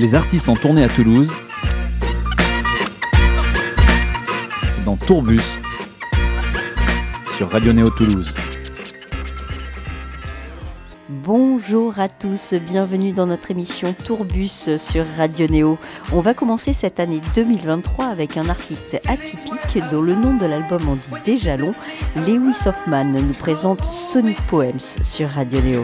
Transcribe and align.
Les 0.00 0.14
artistes 0.14 0.48
en 0.48 0.56
tournée 0.56 0.82
à 0.82 0.88
Toulouse. 0.88 1.30
C'est 4.72 4.82
dans 4.82 4.96
Tourbus 4.96 5.60
sur 7.36 7.50
Radio 7.50 7.74
Néo 7.74 7.90
Toulouse. 7.90 8.34
Bonjour 11.10 11.98
à 11.98 12.08
tous, 12.08 12.54
bienvenue 12.54 13.12
dans 13.12 13.26
notre 13.26 13.50
émission 13.50 13.92
Tourbus 13.92 14.78
sur 14.78 15.04
Radio 15.18 15.46
Néo. 15.48 15.76
On 16.14 16.20
va 16.22 16.32
commencer 16.32 16.72
cette 16.72 16.98
année 16.98 17.20
2023 17.34 18.06
avec 18.06 18.38
un 18.38 18.48
artiste 18.48 18.98
atypique 19.06 19.84
dont 19.92 20.00
le 20.00 20.14
nom 20.14 20.34
de 20.38 20.46
l'album 20.46 20.88
en 20.88 20.94
dit 20.94 21.22
déjà 21.26 21.58
long. 21.58 21.74
Lewis 22.16 22.56
Hoffman 22.64 23.04
nous 23.04 23.34
présente 23.34 23.84
Sonic 23.84 24.40
Poems 24.46 24.80
sur 25.02 25.28
Radio 25.28 25.60
Néo. 25.60 25.82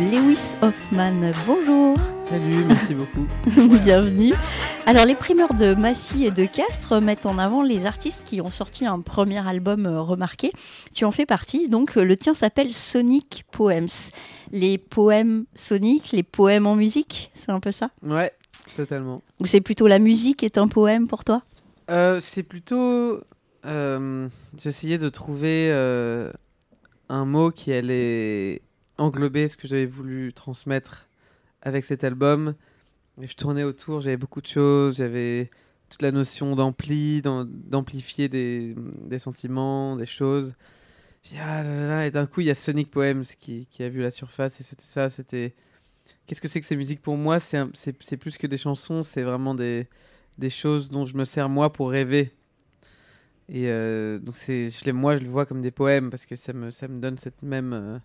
Lewis 0.00 0.56
Hoffman, 0.60 1.30
bonjour, 1.46 1.96
Salut, 2.28 2.64
merci 2.66 2.94
beaucoup. 2.94 3.24
bienvenue. 3.84 4.34
Alors 4.86 5.06
les 5.06 5.14
primeurs 5.14 5.54
de 5.54 5.74
Massy 5.74 6.24
et 6.24 6.32
de 6.32 6.44
Castres 6.46 7.00
mettent 7.00 7.26
en 7.26 7.38
avant 7.38 7.62
les 7.62 7.86
artistes 7.86 8.24
qui 8.26 8.40
ont 8.40 8.50
sorti 8.50 8.86
un 8.86 9.00
premier 9.00 9.46
album 9.46 9.86
euh, 9.86 10.00
remarqué. 10.00 10.50
Tu 10.92 11.04
en 11.04 11.12
fais 11.12 11.26
partie, 11.26 11.68
donc 11.68 11.96
euh, 11.96 12.02
le 12.02 12.16
tien 12.16 12.34
s'appelle 12.34 12.72
Sonic 12.72 13.44
Poems. 13.52 14.10
Les 14.50 14.78
poèmes 14.78 15.44
soniques, 15.54 16.10
les 16.10 16.24
poèmes 16.24 16.66
en 16.66 16.74
musique, 16.74 17.30
c'est 17.34 17.52
un 17.52 17.60
peu 17.60 17.70
ça? 17.70 17.90
Ouais, 18.02 18.32
totalement. 18.74 19.22
Ou 19.38 19.46
c'est 19.46 19.60
plutôt 19.60 19.86
la 19.86 20.00
musique 20.00 20.42
est 20.42 20.58
un 20.58 20.66
poème 20.66 21.06
pour 21.06 21.22
toi? 21.22 21.42
Euh, 21.88 22.18
c'est 22.20 22.42
plutôt. 22.42 23.20
Euh, 23.68 24.28
J'essayais 24.56 24.98
de 24.98 25.08
trouver 25.08 25.70
euh, 25.70 26.32
un 27.08 27.24
mot 27.24 27.50
qui 27.50 27.72
allait 27.72 28.62
englober 28.98 29.48
ce 29.48 29.56
que 29.56 29.68
j'avais 29.68 29.86
voulu 29.86 30.32
transmettre 30.32 31.08
avec 31.62 31.84
cet 31.84 32.04
album. 32.04 32.54
Je 33.20 33.34
tournais 33.34 33.64
autour, 33.64 34.00
j'avais 34.00 34.16
beaucoup 34.16 34.40
de 34.40 34.46
choses, 34.46 34.98
j'avais 34.98 35.50
toute 35.88 36.02
la 36.02 36.12
notion 36.12 36.56
d'ampli, 36.56 37.22
d'am- 37.22 37.48
d'amplifier 37.50 38.28
des, 38.28 38.74
sentiments, 39.18 39.96
des 39.96 40.06
choses. 40.06 40.54
Ah 41.38 42.06
et 42.06 42.10
d'un 42.10 42.26
coup, 42.26 42.40
il 42.40 42.46
y 42.46 42.50
a 42.50 42.54
Sonic 42.54 42.90
Poems 42.90 43.24
qui, 43.38 43.66
a 43.80 43.88
vu 43.88 44.00
la 44.00 44.10
surface, 44.10 44.60
et 44.60 44.62
c'était 44.62 44.84
ça, 44.84 45.08
c'était... 45.08 45.54
Qu'est-ce 46.26 46.40
que 46.40 46.48
c'est 46.48 46.60
que 46.60 46.66
ces 46.66 46.76
musiques 46.76 47.02
pour 47.02 47.16
moi? 47.16 47.38
C'est 47.40 48.16
plus 48.16 48.38
que 48.38 48.46
des 48.46 48.58
chansons, 48.58 49.02
c'est 49.02 49.22
vraiment 49.22 49.54
des, 49.54 49.88
des 50.38 50.50
choses 50.50 50.90
dont 50.90 51.06
je 51.06 51.16
me 51.16 51.24
sers 51.24 51.48
moi 51.48 51.72
pour 51.72 51.90
rêver. 51.90 52.32
Et 53.50 53.68
euh, 53.68 54.18
donc 54.18 54.36
c'est, 54.36 54.68
je 54.68 54.84
les, 54.84 54.92
moi 54.92 55.16
je 55.16 55.22
le 55.22 55.28
vois 55.30 55.46
comme 55.46 55.62
des 55.62 55.70
poèmes 55.70 56.10
parce 56.10 56.26
que 56.26 56.36
ça 56.36 56.52
me, 56.52 56.70
ça 56.70 56.86
me 56.88 57.00
donne 57.00 57.16
cette 57.18 57.42
même, 57.42 57.72
euh, 57.72 57.98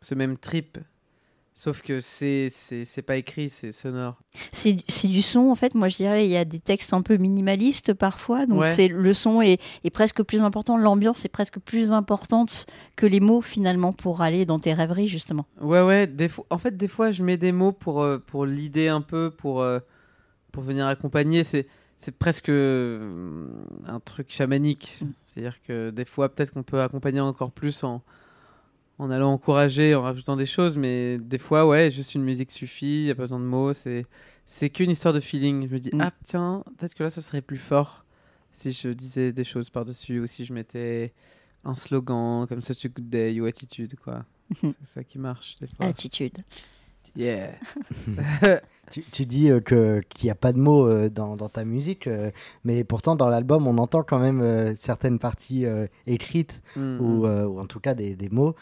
ce 0.00 0.14
même 0.14 0.36
trip. 0.36 0.78
Sauf 1.52 1.82
que 1.82 2.00
c'est, 2.00 2.48
c'est, 2.50 2.84
c'est 2.86 3.02
pas 3.02 3.16
écrit, 3.16 3.50
c'est 3.50 3.72
sonore. 3.72 4.16
C'est 4.52 4.78
c'est 4.88 5.08
du 5.08 5.20
son 5.20 5.50
en 5.50 5.56
fait. 5.56 5.74
Moi 5.74 5.88
je 5.88 5.96
dirais 5.96 6.24
il 6.24 6.30
y 6.30 6.36
a 6.36 6.44
des 6.44 6.60
textes 6.60 6.94
un 6.94 7.02
peu 7.02 7.16
minimalistes 7.16 7.92
parfois, 7.92 8.46
donc 8.46 8.60
Ouais. 8.60 8.74
c'est 8.74 8.86
le 8.88 9.12
son 9.12 9.42
est, 9.42 9.60
est 9.84 9.90
presque 9.90 10.22
plus 10.22 10.40
important, 10.40 10.78
l'ambiance 10.78 11.24
est 11.24 11.28
presque 11.28 11.58
plus 11.58 11.90
importante 11.92 12.64
que 12.96 13.04
les 13.04 13.20
mots 13.20 13.42
finalement 13.42 13.92
pour 13.92 14.22
aller 14.22 14.46
dans 14.46 14.60
tes 14.60 14.72
rêveries 14.72 15.08
justement. 15.08 15.44
Ouais, 15.60 15.82
ouais. 15.82 16.06
Des 16.06 16.28
fois, 16.28 16.46
en 16.48 16.56
fait, 16.58 16.76
des 16.76 16.88
fois, 16.88 17.10
je 17.10 17.22
mets 17.24 17.36
des 17.36 17.52
mots 17.52 17.72
pour, 17.72 18.00
euh, 18.02 18.18
pour 18.18 18.46
l'idée 18.46 18.88
un 18.88 19.00
peu, 19.02 19.30
pour, 19.30 19.60
euh, 19.60 19.80
pour 20.52 20.62
venir 20.62 20.86
accompagner. 20.86 21.44
C'est, 21.44 21.66
c'est 22.02 22.16
presque 22.16 22.48
euh, 22.48 23.46
un 23.86 24.00
truc 24.00 24.30
chamanique. 24.30 24.98
C'est-à-dire 25.26 25.60
que 25.62 25.90
des 25.90 26.04
fois, 26.06 26.28
peut-être 26.34 26.52
qu'on 26.52 26.62
peut 26.62 26.80
accompagner 26.80 27.20
encore 27.20 27.52
plus 27.52 27.84
en, 27.84 28.02
en 28.98 29.10
allant 29.10 29.32
encourager, 29.32 29.94
en 29.94 30.00
rajoutant 30.02 30.34
des 30.34 30.46
choses. 30.46 30.76
Mais 30.78 31.18
des 31.18 31.38
fois, 31.38 31.66
ouais, 31.66 31.90
juste 31.90 32.14
une 32.14 32.22
musique 32.24 32.50
suffit. 32.50 33.02
Il 33.02 33.04
n'y 33.04 33.10
a 33.10 33.14
pas 33.14 33.22
besoin 33.24 33.38
de 33.38 33.44
mots. 33.44 33.74
C'est, 33.74 34.06
c'est 34.46 34.70
qu'une 34.70 34.90
histoire 34.90 35.12
de 35.12 35.20
feeling. 35.20 35.68
Je 35.68 35.74
me 35.74 35.78
dis, 35.78 35.90
Mm. 35.92 36.00
ah, 36.00 36.12
tiens, 36.24 36.64
peut-être 36.78 36.94
que 36.94 37.02
là, 37.02 37.10
ce 37.10 37.20
serait 37.20 37.42
plus 37.42 37.58
fort 37.58 38.04
si 38.52 38.72
je 38.72 38.88
disais 38.88 39.32
des 39.32 39.44
choses 39.44 39.68
par-dessus 39.70 40.20
ou 40.20 40.26
si 40.26 40.44
je 40.46 40.52
mettais 40.54 41.12
un 41.64 41.74
slogan 41.74 42.46
comme 42.48 42.62
Such 42.62 42.86
a 42.86 42.88
Good 42.88 43.10
Day 43.10 43.38
ou 43.40 43.44
Attitude, 43.44 43.94
quoi. 44.02 44.24
c'est 44.62 44.74
ça 44.86 45.04
qui 45.04 45.18
marche, 45.18 45.56
des 45.60 45.66
fois. 45.68 45.84
Attitude. 45.86 46.38
Yeah. 47.14 47.52
Tu, 48.90 49.02
tu 49.02 49.24
dis 49.24 49.50
euh, 49.50 49.60
que 49.60 50.00
qu'il 50.08 50.26
n'y 50.26 50.30
a 50.30 50.34
pas 50.34 50.52
de 50.52 50.58
mots 50.58 50.86
euh, 50.86 51.08
dans, 51.08 51.36
dans 51.36 51.48
ta 51.48 51.64
musique, 51.64 52.06
euh, 52.06 52.30
mais 52.64 52.82
pourtant 52.82 53.14
dans 53.14 53.28
l'album 53.28 53.66
on 53.66 53.78
entend 53.78 54.02
quand 54.02 54.18
même 54.18 54.74
certaines 54.76 55.18
parties 55.18 55.64
écrites 56.06 56.62
Mm, 56.76 57.00
ou, 57.00 57.26
ou 57.26 57.60
en 57.60 57.66
tout 57.66 57.80
cas 57.80 57.94
des, 57.94 58.14
des 58.14 58.28
mots. 58.28 58.54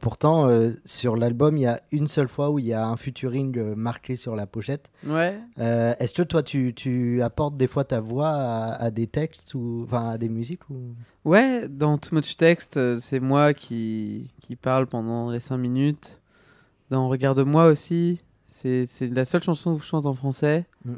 Pourtant 0.00 0.48
sur 0.84 1.16
l'album 1.16 1.56
il 1.56 1.62
y 1.62 1.66
a 1.66 1.80
une 1.92 2.06
seule 2.06 2.28
fois 2.28 2.50
où 2.50 2.58
il 2.58 2.66
y 2.66 2.72
a 2.72 2.86
un 2.86 2.96
featuring 2.96 3.74
marqué 3.74 4.16
sur 4.16 4.36
la 4.36 4.46
pochette. 4.46 4.90
Ouais. 5.06 5.38
Est-ce 5.56 6.14
que 6.14 6.22
toi 6.22 6.42
tu, 6.42 6.74
tu 6.74 7.22
apportes 7.22 7.56
des 7.56 7.66
fois 7.66 7.84
ta 7.84 8.00
voix 8.00 8.28
à, 8.28 8.74
à 8.74 8.90
des 8.90 9.06
textes 9.06 9.54
ou 9.54 9.84
enfin 9.84 10.10
à 10.10 10.18
des 10.18 10.28
musiques 10.28 10.68
ou... 10.70 10.94
Ouais, 11.24 11.68
dans 11.68 11.98
Too 11.98 12.14
Much 12.16 12.36
Text, 12.36 12.98
c'est 12.98 13.20
moi 13.20 13.52
qui, 13.52 14.32
qui 14.40 14.56
parle 14.56 14.86
pendant 14.86 15.30
les 15.30 15.40
5 15.40 15.58
minutes. 15.58 16.20
Dans 16.90 17.08
Regarde-moi 17.08 17.66
aussi, 17.66 18.22
c'est 18.60 18.86
c'est 18.86 19.06
la 19.08 19.24
seule 19.24 19.42
chanson 19.42 19.72
où 19.72 19.78
je 19.78 19.84
chante 19.86 20.06
en 20.06 20.14
français 20.14 20.66
Mm. 20.84 20.92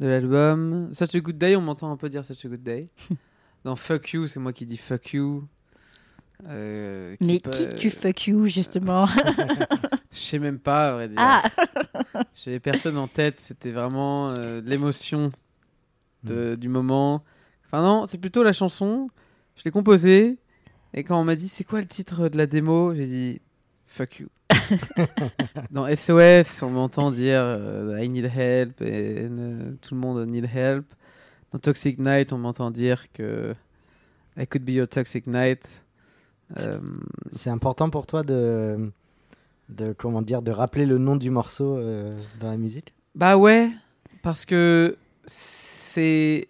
de 0.00 0.06
l'album. 0.06 0.88
Such 0.92 1.14
a 1.14 1.20
Good 1.20 1.38
Day, 1.38 1.56
on 1.56 1.60
m'entend 1.62 1.90
un 1.90 1.96
peu 1.96 2.08
dire 2.08 2.24
Such 2.24 2.44
a 2.44 2.48
Good 2.48 2.62
Day. 2.62 2.88
dans 3.64 3.76
Fuck 3.76 4.12
You, 4.12 4.26
c'est 4.26 4.40
moi 4.40 4.52
qui 4.52 4.66
dis 4.66 4.76
Fuck 4.76 5.12
You. 5.14 5.46
Euh, 6.46 7.16
Mais 7.20 7.40
peut- 7.40 7.50
qui 7.50 7.68
tu 7.78 7.90
fuck 7.90 8.28
you 8.28 8.46
justement 8.46 9.06
Je 10.12 10.16
sais 10.18 10.38
même 10.38 10.60
pas, 10.60 10.90
à 10.90 10.92
vrai 10.92 11.08
dire. 11.08 11.16
Ah 11.18 11.42
J'avais 12.36 12.60
personne 12.60 12.96
en 12.96 13.08
tête, 13.08 13.40
c'était 13.40 13.72
vraiment 13.72 14.28
euh, 14.30 14.60
l'émotion 14.64 15.32
de- 16.22 16.54
du 16.54 16.68
moment. 16.68 17.24
Enfin 17.66 17.82
non, 17.82 18.06
c'est 18.06 18.18
plutôt 18.18 18.42
la 18.44 18.52
chanson. 18.52 19.08
Je 19.56 19.62
l'ai 19.64 19.72
composée 19.72 20.38
et 20.94 21.02
quand 21.02 21.20
on 21.20 21.24
m'a 21.24 21.34
dit 21.34 21.48
c'est 21.48 21.64
quoi 21.64 21.80
le 21.80 21.86
titre 21.86 22.28
de 22.28 22.36
la 22.38 22.46
démo, 22.46 22.94
j'ai 22.94 23.06
dit 23.08 23.40
fuck 23.88 24.20
you. 24.20 24.28
Dans 25.70 25.86
SOS, 25.94 26.62
on 26.62 26.70
m'entend 26.70 27.10
dire 27.10 27.40
euh, 27.42 27.98
I 28.00 28.08
need 28.08 28.26
help 28.26 28.80
et 28.80 29.26
euh, 29.28 29.72
tout 29.82 29.94
le 29.94 30.00
monde 30.00 30.26
need 30.28 30.48
help. 30.52 30.84
Dans 31.52 31.58
Toxic 31.58 31.98
Night, 31.98 32.32
on 32.32 32.38
m'entend 32.38 32.70
dire 32.70 33.10
que 33.12 33.54
I 34.36 34.46
could 34.46 34.64
be 34.64 34.70
your 34.70 34.86
toxic 34.86 35.26
night. 35.26 35.66
Euh, 36.60 36.78
C'est 37.30 37.50
important 37.50 37.90
pour 37.90 38.06
toi 38.06 38.22
de, 38.22 38.90
de 39.68 39.92
comment 39.92 40.22
dire 40.22 40.42
de 40.42 40.52
rappeler 40.52 40.86
le 40.86 40.98
nom 40.98 41.16
du 41.16 41.30
morceau 41.30 41.80
dans 42.38 42.48
la 42.48 42.56
musique? 42.56 42.94
Bah 43.14 43.36
ouais, 43.36 43.70
parce 44.22 44.44
que 44.44 44.96
c'est. 45.26 46.48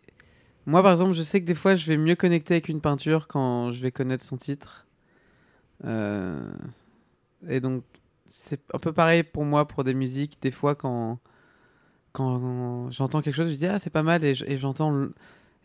Moi, 0.66 0.82
par 0.82 0.92
exemple, 0.92 1.14
je 1.14 1.22
sais 1.22 1.40
que 1.40 1.46
des 1.46 1.54
fois, 1.54 1.74
je 1.74 1.86
vais 1.86 1.96
mieux 1.96 2.14
connecter 2.14 2.54
avec 2.54 2.68
une 2.68 2.80
peinture 2.80 3.26
quand 3.26 3.72
je 3.72 3.80
vais 3.80 3.90
connaître 3.90 4.24
son 4.24 4.36
titre. 4.36 4.86
Euh, 5.84 6.40
Et 7.46 7.60
donc, 7.60 7.84
c'est 8.26 8.60
un 8.74 8.78
peu 8.78 8.92
pareil 8.92 9.22
pour 9.22 9.44
moi 9.44 9.66
pour 9.68 9.84
des 9.84 9.94
musiques. 9.94 10.38
Des 10.42 10.50
fois, 10.50 10.74
quand, 10.74 11.18
quand 12.12 12.90
j'entends 12.90 13.22
quelque 13.22 13.34
chose, 13.34 13.50
je 13.50 13.54
dis 13.56 13.66
Ah, 13.66 13.78
c'est 13.78 13.90
pas 13.90 14.02
mal, 14.02 14.24
et 14.24 14.34
j'entends. 14.58 14.90
le- 14.90 15.14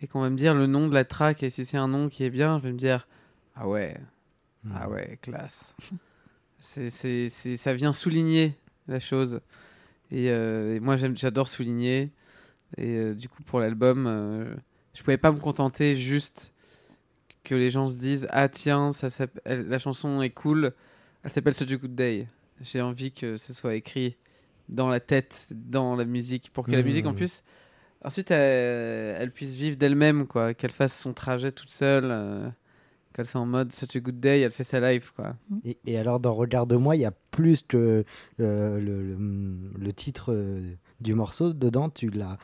Et 0.02 0.08
qu'on 0.08 0.22
va 0.22 0.30
me 0.30 0.36
dire 0.38 0.54
le 0.54 0.68
nom 0.68 0.88
de 0.88 0.94
la 0.94 1.06
track, 1.06 1.44
et 1.44 1.50
si 1.50 1.66
c'est 1.66 1.78
un 1.78 1.88
nom 1.88 2.10
qui 2.10 2.24
est 2.24 2.30
bien, 2.30 2.60
je 2.60 2.64
vais 2.64 2.72
me 2.74 2.78
dire 2.78 3.08
Ah 3.56 3.68
ouais, 3.68 3.98
ah 4.74 4.90
ouais, 4.90 5.18
classe. 5.22 5.76
c'est, 6.60 6.90
c'est, 6.90 7.30
ça 7.30 7.74
vient 7.74 7.94
souligner 7.94 8.58
la 8.88 9.00
chose. 9.00 9.40
Et, 10.12 10.30
euh, 10.30 10.76
et 10.76 10.80
moi, 10.80 10.98
j'adore 10.98 11.48
souligner. 11.48 12.12
Et 12.78 12.98
euh, 12.98 13.14
du 13.14 13.30
coup, 13.30 13.44
pour 13.44 13.60
l'album, 13.60 14.06
euh, 14.08 14.54
je 14.94 15.02
pouvais 15.04 15.18
pas 15.18 15.32
me 15.32 15.40
contenter 15.40 15.96
juste 15.96 16.54
que 17.44 17.56
les 17.56 17.72
gens 17.72 17.90
se 17.90 17.98
disent 17.98 18.28
Ah, 18.32 18.50
tiens, 18.50 18.92
ça 18.94 19.08
la 19.46 19.80
chanson 19.80 20.22
est 20.22 20.30
cool, 20.32 20.74
elle 21.24 21.32
s'appelle 21.32 21.54
Such 21.54 21.72
a 21.72 21.76
Good 21.78 21.96
Day. 21.96 22.28
J'ai 22.62 22.82
envie 22.82 23.12
que 23.12 23.38
ce 23.38 23.54
soit 23.54 23.76
écrit 23.76 24.18
dans 24.70 24.90
la 24.90 25.00
tête, 25.00 25.50
dans 25.52 25.96
la 25.96 26.06
musique, 26.06 26.52
pour 26.54 26.66
que 26.66 26.72
la 26.72 26.82
Mmh. 26.82 26.86
musique, 26.86 27.06
en 27.06 27.14
plus, 27.14 27.44
ensuite, 28.04 28.32
elle, 28.32 29.18
elle 29.20 29.32
puisse 29.32 29.54
vivre 29.54 29.76
d'elle-même, 29.78 30.28
quoi. 30.28 30.54
Qu'elle 30.54 30.72
fasse 30.72 30.98
son 30.98 31.14
trajet 31.14 31.52
toute 31.52 31.70
seule. 31.72 32.06
euh, 32.10 32.50
qu'elle 33.14 33.28
soit 33.28 33.42
en 33.42 33.46
mode 33.46 33.72
Such 33.72 33.96
a 33.96 34.00
Good 34.00 34.20
Day, 34.20 34.40
elle 34.42 34.52
fait 34.52 34.64
sa 34.64 34.80
live, 34.80 35.12
quoi. 35.16 35.36
Et, 35.64 35.78
et 35.86 35.98
alors, 36.00 36.20
dans 36.20 36.34
Regarde-moi, 36.34 36.96
il 36.96 37.02
y 37.02 37.06
a 37.06 37.12
plus 37.30 37.62
que 37.62 38.04
euh, 38.40 38.80
le, 38.80 39.04
le- 39.04 39.72
le 39.80 39.94
titre 39.94 40.34
euh, 40.34 40.74
du 41.00 41.14
morceau, 41.14 41.54
dedans, 41.54 41.90
tu 41.92 42.10
l'as 42.10 42.38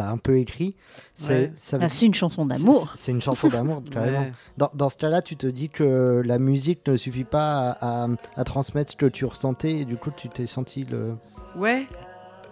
as 0.00 0.10
un 0.10 0.18
peu 0.18 0.38
écrit. 0.38 0.74
C'est 1.14 1.52
Ouais. 1.72 1.78
Ah, 1.80 1.88
c'est 1.88 2.06
une 2.06 2.14
chanson 2.14 2.46
d'amour. 2.46 2.92
c'est- 2.94 3.12
une 3.12 3.22
chanson 3.22 3.48
d'amour, 3.48 3.82
carrément. 3.90 4.20
Ouais. 4.20 4.32
Dans, 4.56 4.70
dans 4.74 4.88
ce 4.88 4.96
cas-là, 4.96 5.22
tu 5.22 5.36
te 5.36 5.46
dis 5.46 5.68
que 5.68 6.22
la 6.24 6.38
musique 6.38 6.86
ne 6.88 6.96
suffit 6.96 7.24
pas 7.24 7.70
à, 7.80 8.04
à- 8.04 8.08
à 8.36 8.44
transmettre 8.44 8.92
ce 8.92 8.96
que 8.96 9.06
tu 9.06 9.24
ressentais 9.24 9.72
et 9.72 9.84
du 9.84 9.96
coup, 9.96 10.10
tu 10.16 10.28
t'es 10.28 10.46
senti 10.46 10.84
le. 10.84 11.14
Ouais, 11.56 11.86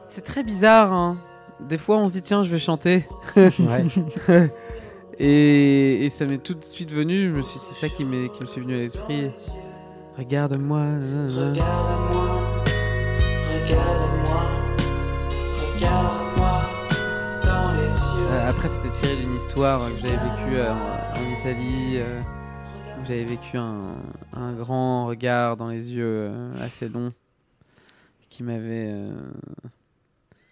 c'est 0.09 0.23
très 0.25 0.43
bizarre. 0.43 0.93
Hein. 0.93 1.19
Des 1.69 1.79
fois, 1.79 1.99
on 1.99 2.09
se 2.09 2.15
dit 2.15 2.23
tiens, 2.23 2.43
je 2.43 2.49
vais 2.51 2.59
chanter. 2.59 3.07
Ouais. 3.37 4.51
Et, 5.21 6.07
et 6.07 6.11
ça 6.11 6.27
m'est 6.27 6.39
tout 6.39 6.55
de 6.55 6.65
suite 6.65 6.91
venu. 6.91 7.31
je 7.31 7.37
me 7.37 7.43
suis- 7.43 7.61
C'est 7.61 7.87
ça 7.87 7.89
qui, 7.89 8.05
m'est- 8.05 8.29
qui 8.33 8.43
me 8.43 8.49
suis 8.49 8.61
venu 8.61 8.75
à 8.75 8.79
l'esprit. 8.79 9.31
Regarde-moi. 10.19 10.81
Regarde-moi, 10.81 12.27
regarde-moi, 13.55 14.43
regarde-moi 15.77 16.14
après, 18.47 18.69
c'était 18.69 18.91
tiré 18.91 19.17
d'une 19.17 19.35
histoire 19.35 19.81
que 19.91 19.97
j'avais 19.99 20.13
vécue 20.17 20.57
euh, 20.57 20.73
en, 20.73 21.41
Italie. 21.41 21.95
euh, 21.97 22.21
où 23.01 23.05
j'avais 23.05 23.25
vécu 23.25 23.57
un, 23.57 23.97
un 24.33 24.53
grand 24.53 25.07
regard 25.07 25.57
dans 25.57 25.69
les 25.69 25.93
yeux 25.93 26.29
euh, 26.31 26.53
assez 26.63 26.89
long. 26.89 27.13
Qui 28.31 28.43
m'avait. 28.43 28.89
euh, 28.91 29.13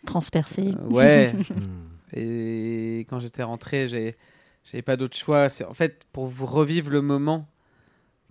Transpercé. 0.06 0.75
euh, 0.79 0.89
ouais. 0.89 1.33
Hmm. 1.53 2.19
Et 2.19 3.06
quand 3.09 3.21
j'étais 3.21 3.43
rentré, 3.43 3.89
j'avais 3.89 4.83
pas 4.83 4.97
d'autre 4.99 5.17
choix. 5.17 5.49
C'est 5.49 5.65
en 5.65 5.73
fait 5.73 6.05
pour 6.12 6.27
vous 6.27 6.44
revivre 6.44 6.91
le 6.91 7.00
moment 7.00 7.49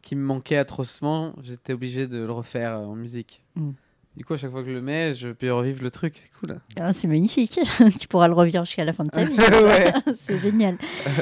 qui 0.04 0.16
me 0.16 0.24
manquait 0.24 0.58
atrocement, 0.58 1.34
j'étais 1.42 1.74
obligé 1.74 2.08
de 2.08 2.20
le 2.20 2.32
refaire 2.32 2.74
euh, 2.74 2.86
en 2.86 2.96
musique. 2.96 3.44
Mm. 3.56 3.72
Du 4.18 4.26
coup, 4.26 4.34
à 4.34 4.38
chaque 4.38 4.52
fois 4.52 4.62
que 4.62 4.68
je 4.68 4.74
le 4.74 4.82
mets, 4.82 5.14
je 5.14 5.30
peux 5.30 5.52
revivre 5.54 5.82
le 5.82 5.90
truc. 5.90 6.16
C'est 6.18 6.30
cool. 6.40 6.60
Ah, 6.78 6.92
c'est 6.92 7.08
magnifique. 7.08 7.58
tu 8.00 8.08
pourras 8.10 8.28
le 8.28 8.34
revivre 8.34 8.66
jusqu'à 8.66 8.84
la 8.84 8.92
fin 8.92 9.06
de 9.06 9.10
ta 9.10 9.24
vie. 9.24 9.36
Ouais. 9.64 9.94
c'est 10.20 10.38
génial. 10.38 10.78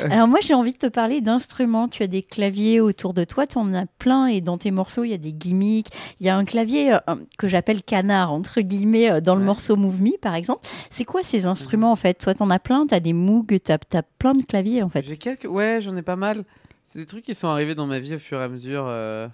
Alors 0.09 0.27
moi, 0.27 0.39
j'ai 0.41 0.56
envie 0.56 0.71
de 0.74 0.77
te 0.80 0.88
parler 0.88 1.21
d'instruments. 1.21 1.88
Tu 1.88 2.01
as 2.01 2.07
des 2.07 2.24
claviers 2.24 2.81
autour 2.81 3.13
de 3.13 3.24
toi, 3.25 3.45
tu 3.45 3.59
en 3.59 3.75
as 3.75 3.86
plein 4.00 4.25
et 4.25 4.41
dans 4.41 4.57
tes 4.57 4.71
morceaux, 4.71 5.03
il 5.03 5.12
y 5.12 5.13
a 5.13 5.18
des 5.18 5.33
gimmicks. 5.33 5.89
Il 6.19 6.25
y 6.25 6.30
a 6.30 6.36
un 6.36 6.45
clavier 6.45 6.94
euh, 6.94 7.00
que 7.38 7.47
j'appelle 7.47 7.83
canard, 7.83 8.31
entre 8.33 8.59
guillemets, 8.62 9.12
euh, 9.12 9.21
dans 9.21 9.36
le 9.36 9.41
Ouais. 9.41 9.45
morceau 9.45 9.75
Move 9.75 10.01
Me, 10.01 10.18
par 10.18 10.33
exemple. 10.33 10.68
C'est 10.89 11.06
quoi 11.06 11.21
ces 11.21 11.45
instruments, 11.45 11.91
en 11.91 11.95
fait? 11.95 12.15
Toi, 12.15 12.33
tu 12.33 12.41
en 12.41 12.50
as 12.50 12.59
plein, 12.59 12.88
tu 12.88 12.95
as 12.95 13.00
des 13.00 13.13
Moog, 13.13 13.56
tu 13.63 13.71
as, 13.71 13.77
plein 14.18 14.33
de 14.33 14.41
claviers, 14.44 14.81
en 14.81 14.89
fait. 14.89 15.03
J'ai 15.03 15.18
quelques. 15.18 15.45
Ouais, 15.47 15.77
j'en 15.80 15.95
ai 15.95 16.01
pas 16.01 16.15
mal. 16.15 16.44
C'est 16.86 16.97
des 17.00 17.06
trucs 17.06 17.24
qui 17.25 17.36
sont 17.36 17.50
arrivés 17.50 17.75
dans 17.75 17.86
ma 17.86 18.00
vie 18.00 18.15
au 18.15 18.19
fur 18.19 18.39
et 18.41 18.44
à 18.44 18.50
mesure. 18.50 18.86
euh, 18.88 19.27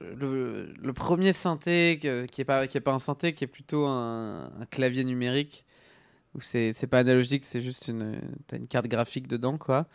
le, 0.00 0.92
premier 0.92 1.32
synthé, 1.32 1.98
qui 2.00 2.40
est 2.40 2.44
pas 2.44 2.66
qui 2.66 2.78
est 2.78 2.80
pas 2.80 2.92
un 2.92 2.98
synthé, 2.98 3.34
qui 3.34 3.44
est 3.44 3.48
plutôt 3.48 3.86
un, 3.86 4.50
clavier 4.70 5.04
numérique, 5.04 5.64
où 6.34 6.40
c'est 6.40 6.86
pas 6.88 7.00
analogique, 7.00 7.44
c'est 7.44 7.62
juste 7.62 7.88
une 7.88 8.20
t'as 8.46 8.56
une 8.56 8.68
carte 8.68 8.86
graphique 8.86 9.28
dedans 9.28 9.58
quoi. 9.58 9.86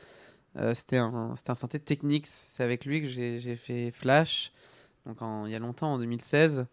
Euh, 0.58 0.74
c'était 0.74 0.98
un 0.98 1.34
un 1.48 1.56
synthé 1.56 1.80
Technics. 1.80 2.28
C'est 2.28 2.64
avec 2.64 2.86
lui 2.86 3.02
que 3.02 3.08
j'ai 3.08 3.56
fait 3.56 3.92
Flash, 3.92 4.52
donc 5.06 5.18
il 5.46 5.52
y 5.52 5.56
a 5.56 5.60
longtemps 5.60 5.94
en 5.94 6.00
2016. 6.00 6.66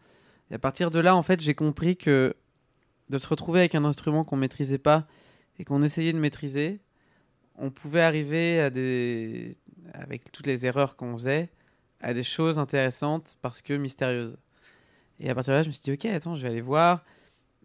Et 0.51 0.55
à 0.55 0.59
partir 0.59 0.91
de 0.91 1.01
là, 1.01 1.17
en 1.17 1.23
fait, 1.23 1.41
j'ai 1.41 1.55
compris 1.55 1.97
que 1.97 2.35
de 3.09 3.19
se 3.19 3.27
retrouver 3.29 3.61
avec 3.61 3.75
un 3.75 3.85
instrument 3.85 4.25
qu'on 4.25 4.37
maîtrisait 4.37 4.79
pas 4.79 5.07
et 5.59 5.65
qu'on 5.65 5.83
essayait 5.83 6.13
de 6.13 6.19
maîtriser, 6.19 6.81
on 7.57 7.71
pouvait 7.71 8.03
arriver 8.03 8.61
à 8.61 8.71
des 8.71 9.57
avec 9.93 10.31
toutes 10.33 10.47
les 10.47 10.67
erreurs 10.67 10.97
qu'on 10.97 11.17
faisait 11.17 11.51
à 12.03 12.13
des 12.13 12.23
choses 12.23 12.59
intéressantes 12.59 13.37
parce 13.41 13.63
que 13.63 13.75
mystérieuses. 13.75 14.37
Et 15.21 15.31
à 15.31 15.35
partir 15.35 15.53
de 15.53 15.59
là, 15.59 15.63
je 15.63 15.69
me 15.69 15.73
suis 15.73 15.83
dit 15.83 15.93
OK, 15.93 16.05
attends, 16.07 16.37
je 16.37 16.43
vais 16.43 16.49
aller 16.49 16.61
voir. 16.61 17.05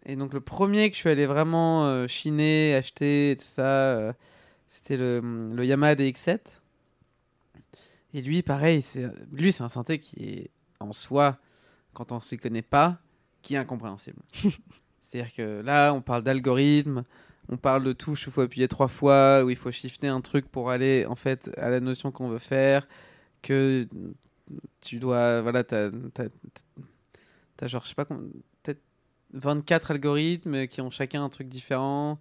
Et 0.06 0.16
donc 0.16 0.32
le 0.32 0.40
premier 0.40 0.88
que 0.88 0.94
je 0.94 1.00
suis 1.00 1.10
allé 1.10 1.26
vraiment 1.26 1.86
euh, 1.86 2.06
chiner, 2.06 2.74
acheter, 2.74 3.32
et 3.32 3.36
tout 3.36 3.44
ça, 3.44 3.96
euh, 3.96 4.12
c'était 4.68 4.96
le, 4.96 5.20
le 5.54 5.64
Yamaha 5.64 5.96
DX7. 5.96 6.38
Et 8.14 8.22
lui, 8.22 8.42
pareil, 8.42 8.80
c'est 8.80 9.06
lui 9.32 9.52
c'est 9.52 9.64
un 9.64 9.68
synthé 9.68 9.98
qui 9.98 10.22
est 10.22 10.50
en 10.80 10.92
soi, 10.92 11.36
quand 11.92 12.12
on 12.12 12.20
s'y 12.20 12.38
connaît 12.38 12.62
pas, 12.62 12.98
qui 13.42 13.54
est 13.54 13.58
incompréhensible. 13.58 14.22
C'est-à-dire 15.00 15.34
que 15.34 15.60
là, 15.62 15.92
on 15.92 16.00
parle 16.00 16.22
d'algorithme, 16.22 17.04
on 17.48 17.56
parle 17.56 17.82
de 17.82 17.92
touches 17.92 18.26
où 18.26 18.30
il 18.30 18.32
faut 18.32 18.40
appuyer 18.42 18.68
trois 18.68 18.88
fois, 18.88 19.42
où 19.44 19.50
il 19.50 19.56
faut 19.56 19.70
shifter 19.70 20.08
un 20.08 20.20
truc 20.20 20.48
pour 20.48 20.70
aller 20.70 21.06
en 21.06 21.14
fait 21.14 21.50
à 21.56 21.70
la 21.70 21.80
notion 21.80 22.12
qu'on 22.12 22.28
veut 22.28 22.38
faire, 22.38 22.86
que 23.42 23.88
tu 24.80 24.98
dois, 24.98 25.40
voilà, 25.42 25.64
t'as, 25.64 25.90
t'as, 27.56 27.66
genre, 27.66 27.82
je 27.84 27.88
sais 27.90 27.94
pas, 27.94 28.04
peut-être 28.04 28.80
24 29.32 29.90
algorithmes 29.92 30.66
qui 30.66 30.80
ont 30.80 30.90
chacun 30.90 31.24
un 31.24 31.28
truc 31.28 31.48
différent, 31.48 32.18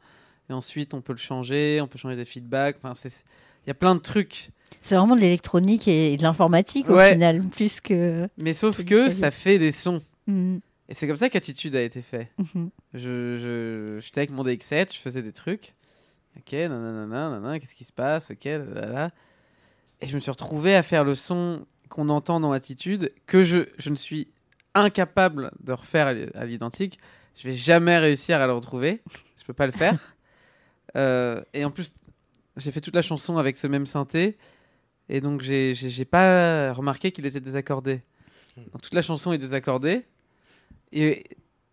et 0.49 0.53
ensuite 0.53 0.93
on 0.93 1.01
peut 1.01 1.13
le 1.13 1.17
changer, 1.19 1.79
on 1.81 1.87
peut 1.87 1.97
changer 1.97 2.15
des 2.15 2.25
feedbacks, 2.25 2.77
enfin 2.77 2.93
c'est, 2.93 3.09
il 3.65 3.67
y 3.67 3.71
a 3.71 3.75
plein 3.75 3.95
de 3.95 3.99
trucs, 4.01 4.49
C'est 4.81 4.95
vraiment 4.95 5.15
de 5.15 5.21
l'électronique 5.21 5.87
et 5.87 6.17
de 6.17 6.23
l'informatique, 6.23 6.89
au 6.89 6.95
Ouais. 6.95 7.13
final, 7.13 7.41
plus 7.43 7.79
que... 7.81 8.27
mais 8.37 8.53
sauf 8.53 8.83
que 8.83 9.09
ça 9.09 9.31
fait 9.31 9.59
des 9.59 9.71
sons, 9.71 9.99
Mhm, 10.27 10.59
et 10.89 10.93
c'est 10.93 11.07
comme 11.07 11.17
ça 11.17 11.29
qu'Attitude 11.29 11.75
a 11.75 11.81
été 11.81 12.01
fait. 12.01 12.31
Je, 12.93 13.37
je, 13.37 13.99
j'étais 14.01 14.19
avec 14.21 14.31
mon 14.31 14.43
DX7, 14.43 14.93
je 14.93 14.99
faisais 14.99 15.21
des 15.21 15.31
trucs. 15.33 15.73
Ok, 16.37 16.53
nanana, 16.53 17.05
nanana, 17.07 17.59
qu'est-ce 17.59 17.75
qui 17.75 17.83
se 17.83 17.91
passe? 17.91 18.31
Ok, 18.31 18.43
là, 18.45 18.57
là, 18.59 18.85
là. 18.87 19.11
Et 20.01 20.07
je 20.07 20.15
me 20.15 20.19
suis 20.21 20.31
retrouvé 20.31 20.75
à 20.75 20.83
faire 20.83 21.03
le 21.03 21.15
son 21.15 21.65
qu'on 21.89 22.09
entend 22.09 22.39
dans 22.39 22.51
Attitude, 22.51 23.11
que 23.25 23.43
je, 23.43 23.67
je 23.77 23.89
ne 23.89 23.95
suis 23.95 24.27
incapable 24.75 25.51
de 25.63 25.73
refaire 25.73 26.07
à 26.07 26.13
l'i- 26.13 26.29
à 26.35 26.45
l'identique. 26.45 26.99
Je 27.35 27.47
vais 27.47 27.53
jamais 27.53 27.97
réussir 27.97 28.39
à 28.41 28.47
le 28.47 28.53
retrouver. 28.53 29.01
Je 29.37 29.43
peux 29.45 29.53
pas 29.53 29.65
le 29.65 29.71
faire. 29.73 29.93
Euh, 30.95 31.43
et 31.53 31.65
en 31.65 31.69
plus, 31.69 31.91
j'ai 32.55 32.71
fait 32.71 32.79
toute 32.81 32.95
la 32.95 33.01
chanson 33.01 33.37
avec 33.37 33.57
ce 33.57 33.67
même 33.67 33.85
synthé. 33.85 34.37
Et 35.09 35.19
donc, 35.21 35.41
j'ai 35.41 35.75
j'ai- 35.75 35.89
j'ai 35.89 36.05
pas 36.05 36.71
remarqué 36.73 37.11
qu'il 37.11 37.25
était 37.25 37.41
désaccordé. 37.41 38.01
Donc, 38.71 38.81
toute 38.81 38.93
la 38.93 39.01
chanson 39.01 39.31
est 39.33 39.37
désaccordée. 39.37 40.05
Et 40.93 41.23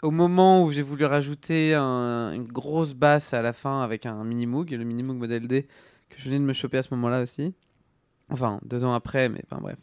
au 0.03 0.11
moment 0.11 0.65
où 0.65 0.73
j'ai 0.73 0.83
voulu 0.83 1.05
rajouter 1.05 1.75
un- 1.75 2.33
une 2.35 2.45
grosse 2.49 2.93
basse 2.93 3.33
à 3.33 3.41
la 3.41 3.53
fin 3.53 3.83
avec 3.83 4.05
un 4.05 4.25
mini 4.25 4.47
Moog, 4.47 4.71
le 4.73 4.85
mini 4.85 5.03
Moog 5.05 5.17
modèle 5.17 5.47
D, 5.47 5.63
que 6.11 6.17
je 6.19 6.25
venais 6.25 6.41
de 6.41 6.45
me 6.45 6.53
choper 6.53 6.79
à 6.79 6.83
ce 6.83 6.93
moment-là 6.95 7.23
aussi. 7.23 7.55
Enfin, 8.31 8.59
deux 8.65 8.85
ans 8.85 8.95
après, 8.95 9.29
mais 9.29 9.43
enfin 9.45 9.61
bref, 9.61 9.77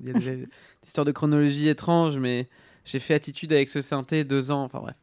il 0.00 0.08
y 0.08 0.10
a 0.10 0.12
des, 0.12 0.20
des 0.36 0.48
histoires 0.86 1.04
de 1.04 1.12
chronologie 1.12 1.68
étranges, 1.68 2.18
mais 2.18 2.48
j'ai 2.84 2.98
fait 2.98 3.14
attitude 3.14 3.52
avec 3.52 3.68
ce 3.68 3.80
synthé 3.80 4.24
deux 4.24 4.50
ans, 4.50 4.62
enfin 4.62 4.80
bref. 4.80 4.96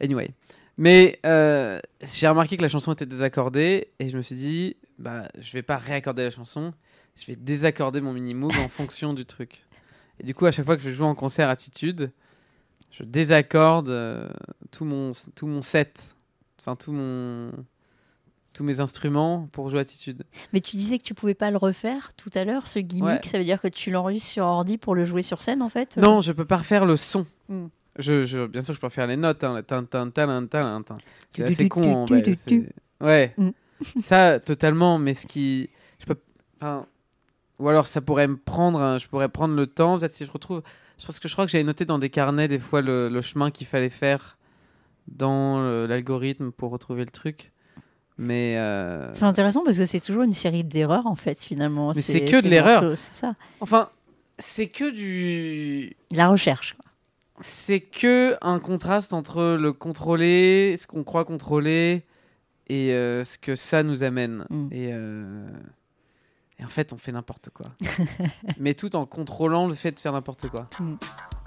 Anyway. 0.00 0.30
Mais 0.78 1.18
euh, 1.24 1.80
j'ai 2.02 2.28
remarqué 2.28 2.56
que 2.56 2.62
la 2.62 2.68
chanson 2.68 2.92
était 2.92 3.06
désaccordée 3.06 3.88
et 3.98 4.10
je 4.10 4.16
me 4.16 4.22
suis 4.22 4.34
dit, 4.34 4.76
bah, 4.98 5.28
je 5.38 5.52
vais 5.52 5.62
pas 5.62 5.78
réaccorder 5.78 6.22
la 6.22 6.30
chanson, 6.30 6.74
je 7.16 7.26
vais 7.26 7.36
désaccorder 7.36 8.00
mon 8.00 8.12
mini 8.12 8.34
Moog 8.34 8.54
en 8.58 8.68
fonction 8.68 9.14
du 9.14 9.24
truc. 9.24 9.64
Et 10.20 10.24
du 10.24 10.34
coup, 10.34 10.46
à 10.46 10.52
chaque 10.52 10.66
fois 10.66 10.76
que 10.76 10.82
je 10.82 10.90
joue 10.90 11.04
en 11.04 11.14
concert 11.14 11.48
attitude, 11.48 12.12
je 12.90 13.04
désaccorde 13.04 13.88
euh, 13.88 14.28
tout, 14.70 14.84
mon, 14.84 15.12
tout 15.34 15.46
mon 15.46 15.62
set, 15.62 16.16
enfin 16.60 16.76
tout 16.76 16.92
mon, 16.92 17.52
tous 18.56 18.64
mes 18.64 18.80
instruments 18.80 19.48
pour 19.52 19.68
jouer 19.68 19.80
attitude. 19.80 20.22
Mais 20.52 20.60
tu 20.60 20.76
disais 20.76 20.98
que 20.98 21.04
tu 21.04 21.12
pouvais 21.14 21.34
pas 21.34 21.50
le 21.50 21.58
refaire 21.58 22.10
tout 22.16 22.30
à 22.34 22.44
l'heure, 22.44 22.66
ce 22.68 22.78
gimmick, 22.78 23.04
Ouais. 23.04 23.20
ça 23.24 23.38
veut 23.38 23.44
dire 23.44 23.60
que 23.60 23.68
tu 23.68 23.90
l'enregistres 23.90 24.30
sur 24.30 24.44
ordi 24.46 24.78
pour 24.78 24.94
le 24.94 25.04
jouer 25.04 25.22
sur 25.22 25.42
scène, 25.42 25.60
en 25.62 25.68
fait 25.68 25.96
Non, 25.98 26.20
je 26.22 26.32
peux 26.32 26.44
pas 26.46 26.56
refaire 26.58 26.86
le 26.86 26.96
son. 26.96 27.26
Hmm. 27.48 27.66
Je, 27.98 28.24
je- 28.24 28.46
bien 28.46 28.60
sûr, 28.62 28.74
je 28.74 28.80
peux 28.80 28.86
refaire 28.86 29.06
les 29.06 29.16
notes. 29.16 29.44
Hein. 29.44 29.62
C'est 31.30 31.44
assez 31.44 31.68
con. 31.68 32.06
bah. 32.06 32.16
Ouais. 33.00 33.34
Mm. 33.36 33.50
ça, 34.00 34.40
totalement. 34.40 34.98
Mais 34.98 35.14
ce 35.14 35.26
qui, 35.26 35.70
je 35.98 36.06
peux, 36.06 36.16
enfin, 36.60 36.86
ou 37.58 37.68
alors 37.68 37.86
ça 37.86 38.00
pourrait 38.00 38.26
me 38.28 38.36
prendre. 38.36 38.98
je 38.98 39.06
pourrais 39.08 39.28
prendre 39.28 39.54
le 39.54 39.66
temps. 39.66 39.98
Peut-être 39.98 40.12
si 40.12 40.24
je 40.24 40.30
retrouve. 40.30 40.62
Je 40.98 41.04
pense 41.06 41.20
que 41.20 41.28
je 41.28 41.34
crois 41.34 41.44
que 41.44 41.50
j'avais 41.52 41.64
noté 41.64 41.84
dans 41.84 41.98
des 41.98 42.08
carnets 42.10 42.48
des 42.48 42.58
fois 42.58 42.80
le, 42.80 43.08
le 43.10 43.20
chemin 43.20 43.50
qu'il 43.50 43.66
fallait 43.66 43.90
faire 43.90 44.38
dans 45.08 45.60
l'algorithme 45.86 46.50
pour 46.52 46.70
retrouver 46.70 47.04
le 47.04 47.10
truc. 47.10 47.52
Mais 48.18 48.54
euh, 48.56 49.12
C'est 49.14 49.24
intéressant 49.24 49.62
parce 49.64 49.76
que 49.76 49.84
c'est 49.86 50.00
toujours 50.00 50.22
une 50.22 50.32
série 50.32 50.64
d'erreurs, 50.64 51.06
en 51.06 51.14
fait, 51.16 51.42
finalement. 51.42 51.92
Mais 51.94 52.00
ces- 52.00 52.12
c'est 52.12 52.24
que 52.24 52.40
de 52.40 52.48
l'erreur. 52.48 52.96
C'est 52.96 53.14
ça. 53.14 53.34
enfin, 53.60 53.90
c'est 54.38 54.68
que 54.68 54.90
du 54.90 55.94
La 56.12 56.28
recherche. 56.28 56.76
c'est 57.40 57.80
que 57.80 58.36
un 58.40 58.58
contraste 58.58 59.12
entre 59.12 59.56
le 59.60 59.72
contrôler, 59.72 60.76
ce 60.78 60.86
qu'on 60.86 61.04
croit 61.04 61.24
contrôler, 61.26 62.04
et 62.68 62.92
euh, 62.94 63.22
ce 63.22 63.36
que 63.38 63.54
ça 63.54 63.82
nous 63.82 64.02
amène. 64.02 64.44
Mm. 64.50 64.68
Et, 64.72 64.88
euh, 64.92 65.46
et 66.58 66.64
en 66.64 66.68
fait, 66.68 66.92
on 66.94 66.96
fait 66.96 67.12
n'importe 67.12 67.50
quoi. 67.50 67.66
Mais 68.58 68.72
tout 68.74 68.96
en 68.96 69.04
contrôlant 69.04 69.66
le 69.68 69.74
fait 69.74 69.92
de 69.92 70.00
faire 70.00 70.12
n'importe 70.12 70.48
quoi. 70.48 70.68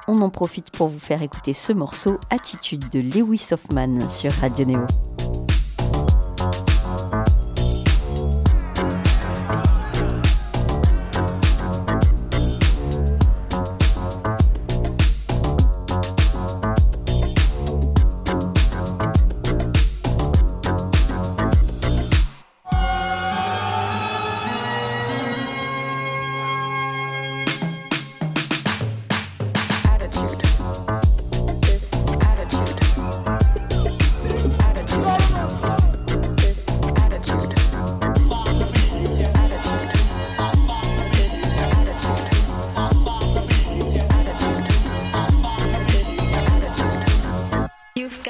On 0.07 0.21
en 0.21 0.29
profite 0.29 0.69
pour 0.71 0.87
vous 0.87 0.99
faire 0.99 1.21
écouter 1.23 1.53
ce 1.55 1.73
morceau, 1.73 2.19
Attitude 2.29 2.89
de 2.89 2.99
Lewis 2.99 3.47
Hoffman 3.51 4.07
sur 4.07 4.31
Radio 4.33 4.65
Neo. 4.65 4.85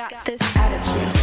Got 0.10 0.26
this 0.26 0.42
attitude. 0.56 1.19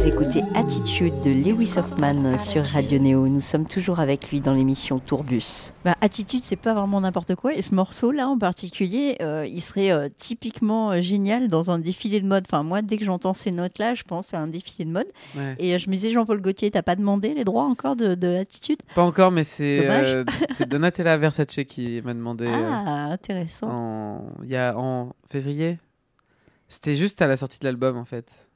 Vous 0.00 0.08
écoutez 0.08 0.42
Attitude 0.54 1.12
de 1.24 1.30
Lewis 1.30 1.74
Hoffman 1.76 2.38
sur 2.38 2.64
Radio 2.64 2.98
Néo. 2.98 3.28
Nous 3.28 3.42
sommes 3.42 3.66
toujours 3.66 4.00
avec 4.00 4.30
lui 4.30 4.40
dans 4.40 4.54
l'émission 4.54 4.98
Tourbus. 4.98 5.72
Bah, 5.84 5.94
attitude, 6.00 6.42
c'est 6.42 6.56
pas 6.56 6.72
vraiment 6.72 7.02
n'importe 7.02 7.34
quoi. 7.34 7.54
Et 7.54 7.60
ce 7.60 7.74
morceau-là 7.74 8.26
en 8.28 8.38
particulier, 8.38 9.16
euh, 9.20 9.46
il 9.46 9.60
serait 9.60 9.90
euh, 9.90 10.08
typiquement 10.16 10.90
euh, 10.92 11.00
génial 11.02 11.48
dans 11.48 11.70
un 11.70 11.78
défilé 11.78 12.20
de 12.20 12.26
mode. 12.26 12.44
Enfin, 12.48 12.62
moi, 12.62 12.80
dès 12.80 12.96
que 12.96 13.04
j'entends 13.04 13.34
ces 13.34 13.50
notes-là, 13.50 13.94
je 13.94 14.02
pense 14.04 14.32
à 14.32 14.38
un 14.40 14.46
défilé 14.46 14.86
de 14.86 14.90
mode. 14.90 15.08
Ouais. 15.36 15.54
Et 15.58 15.74
euh, 15.74 15.78
je 15.78 15.88
me 15.90 15.94
disais, 15.94 16.10
Jean-Paul 16.12 16.40
Gaultier, 16.40 16.70
t'as 16.70 16.82
pas 16.82 16.96
demandé 16.96 17.34
les 17.34 17.44
droits 17.44 17.64
encore 17.64 17.94
de, 17.96 18.14
de 18.14 18.34
attitude? 18.36 18.78
Pas 18.94 19.02
encore, 19.02 19.30
mais 19.30 19.44
c'est 19.44 19.86
euh, 19.88 20.24
Donatella 20.66 21.18
Versace 21.18 21.60
qui 21.68 22.00
m'a 22.02 22.14
demandé 22.14 22.46
euh, 22.46 22.70
Ah, 22.70 23.04
intéressant. 23.10 23.68
en, 23.70 24.32
il 24.44 24.50
y 24.50 24.56
a, 24.56 24.74
en 24.78 25.12
février? 25.30 25.78
C'était 26.68 26.94
juste 26.94 27.20
à 27.20 27.26
la 27.26 27.36
sortie 27.36 27.58
de 27.58 27.64
l'album 27.66 27.96
en 27.98 28.04
fait. 28.04 28.46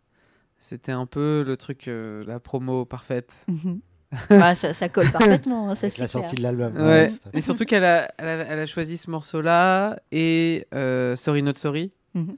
C'était 0.66 0.92
un 0.92 1.04
peu 1.04 1.44
le 1.46 1.58
truc, 1.58 1.88
euh, 1.88 2.24
la 2.26 2.40
promo 2.40 2.86
parfaite. 2.86 3.30
Mhm. 3.48 3.80
Ah, 4.30 4.54
ça, 4.54 4.72
ça 4.72 4.88
colle 4.88 5.10
parfaitement, 5.10 5.68
hein, 5.68 5.74
ça 5.74 5.86
Avec 5.86 5.96
c'est 5.96 6.02
la 6.02 6.08
clair. 6.08 6.22
sortie 6.22 6.36
de 6.36 6.42
l'album. 6.42 6.74
Ouais. 6.76 7.08
Et 7.34 7.40
surtout 7.42 7.64
qu'elle 7.66 7.84
a, 7.84 8.08
elle 8.16 8.28
a, 8.28 8.32
elle 8.46 8.58
a 8.60 8.64
choisi 8.66 8.96
ce 8.96 9.10
morceau-là 9.10 9.98
et 10.10 10.66
euh, 10.72 11.16
Sorry 11.16 11.42
Not 11.42 11.54
Sorry, 11.56 11.92
Mhm. 12.14 12.36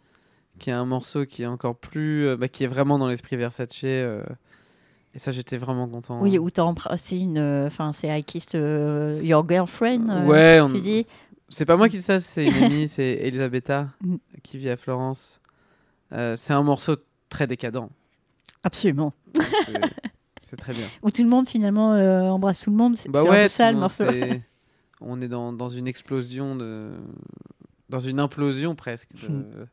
qui 0.58 0.70
est 0.70 0.72
un 0.72 0.86
morceau 0.86 1.24
qui 1.24 1.44
est 1.44 1.46
encore 1.46 1.76
plus, 1.76 2.26
euh, 2.26 2.36
bah, 2.36 2.48
qui 2.48 2.64
est 2.64 2.66
vraiment 2.66 2.98
dans 2.98 3.06
l'esprit 3.08 3.36
Versace. 3.36 3.68
euh, 3.84 4.24
et 5.14 5.18
ça, 5.20 5.30
j'étais 5.30 5.56
vraiment 5.58 5.86
content. 5.86 6.20
Oui, 6.20 6.36
ou 6.38 6.50
t'as 6.50 6.64
empre- 6.64 6.96
c'est 6.96 7.18
une, 7.20 7.38
euh, 7.38 7.66
enfin, 7.68 7.92
c'est 7.92 8.08
I 8.08 8.24
kissed 8.24 8.54
euh, 8.56 9.12
your 9.22 9.46
girlfriend. 9.48 10.08
euh, 10.10 10.24
Ouais, 10.26 10.60
on- 10.60 10.72
Tu 10.72 10.80
dis. 10.80 11.06
C'est 11.48 11.64
pas 11.66 11.76
moi 11.76 11.88
qui 11.88 11.98
dis 11.98 12.02
ça, 12.02 12.18
c'est 12.18 12.44
une 12.46 12.64
amie, 12.64 12.88
c'est 12.88 13.04
Elisabetta, 13.22 13.90
Mhm. 14.02 14.18
qui 14.42 14.58
vit 14.58 14.70
à 14.70 14.76
Florence. 14.76 15.40
Euh, 16.12 16.34
c'est 16.36 16.54
un 16.54 16.62
morceau 16.64 16.96
très 17.28 17.46
décadent. 17.46 17.88
Absolument. 18.66 19.12
C'est- 19.34 19.72
C'est 20.42 20.56
très 20.56 20.72
bien. 20.72 20.86
Où 21.02 21.10
tout 21.10 21.22
le 21.22 21.28
monde 21.28 21.48
finalement 21.48 21.94
euh, 21.94 22.22
embrasse 22.22 22.60
tout 22.62 22.70
le 22.70 22.76
monde. 22.76 22.96
C'est 22.96 23.08
Bah 23.08 23.20
un 23.22 23.24
ouais, 23.30 23.42
peu 23.44 23.48
ça 23.48 23.70
le 23.72 23.78
morceau. 23.78 24.04
on 25.00 25.20
est 25.20 25.28
dans, 25.28 25.52
dans 25.52 25.68
une 25.68 25.88
explosion 25.88 26.54
de. 26.56 26.92
dans 27.88 27.98
une 28.00 28.20
implosion 28.20 28.74
presque 28.76 29.10
de, 29.22 29.28
Hmm. 29.28 29.66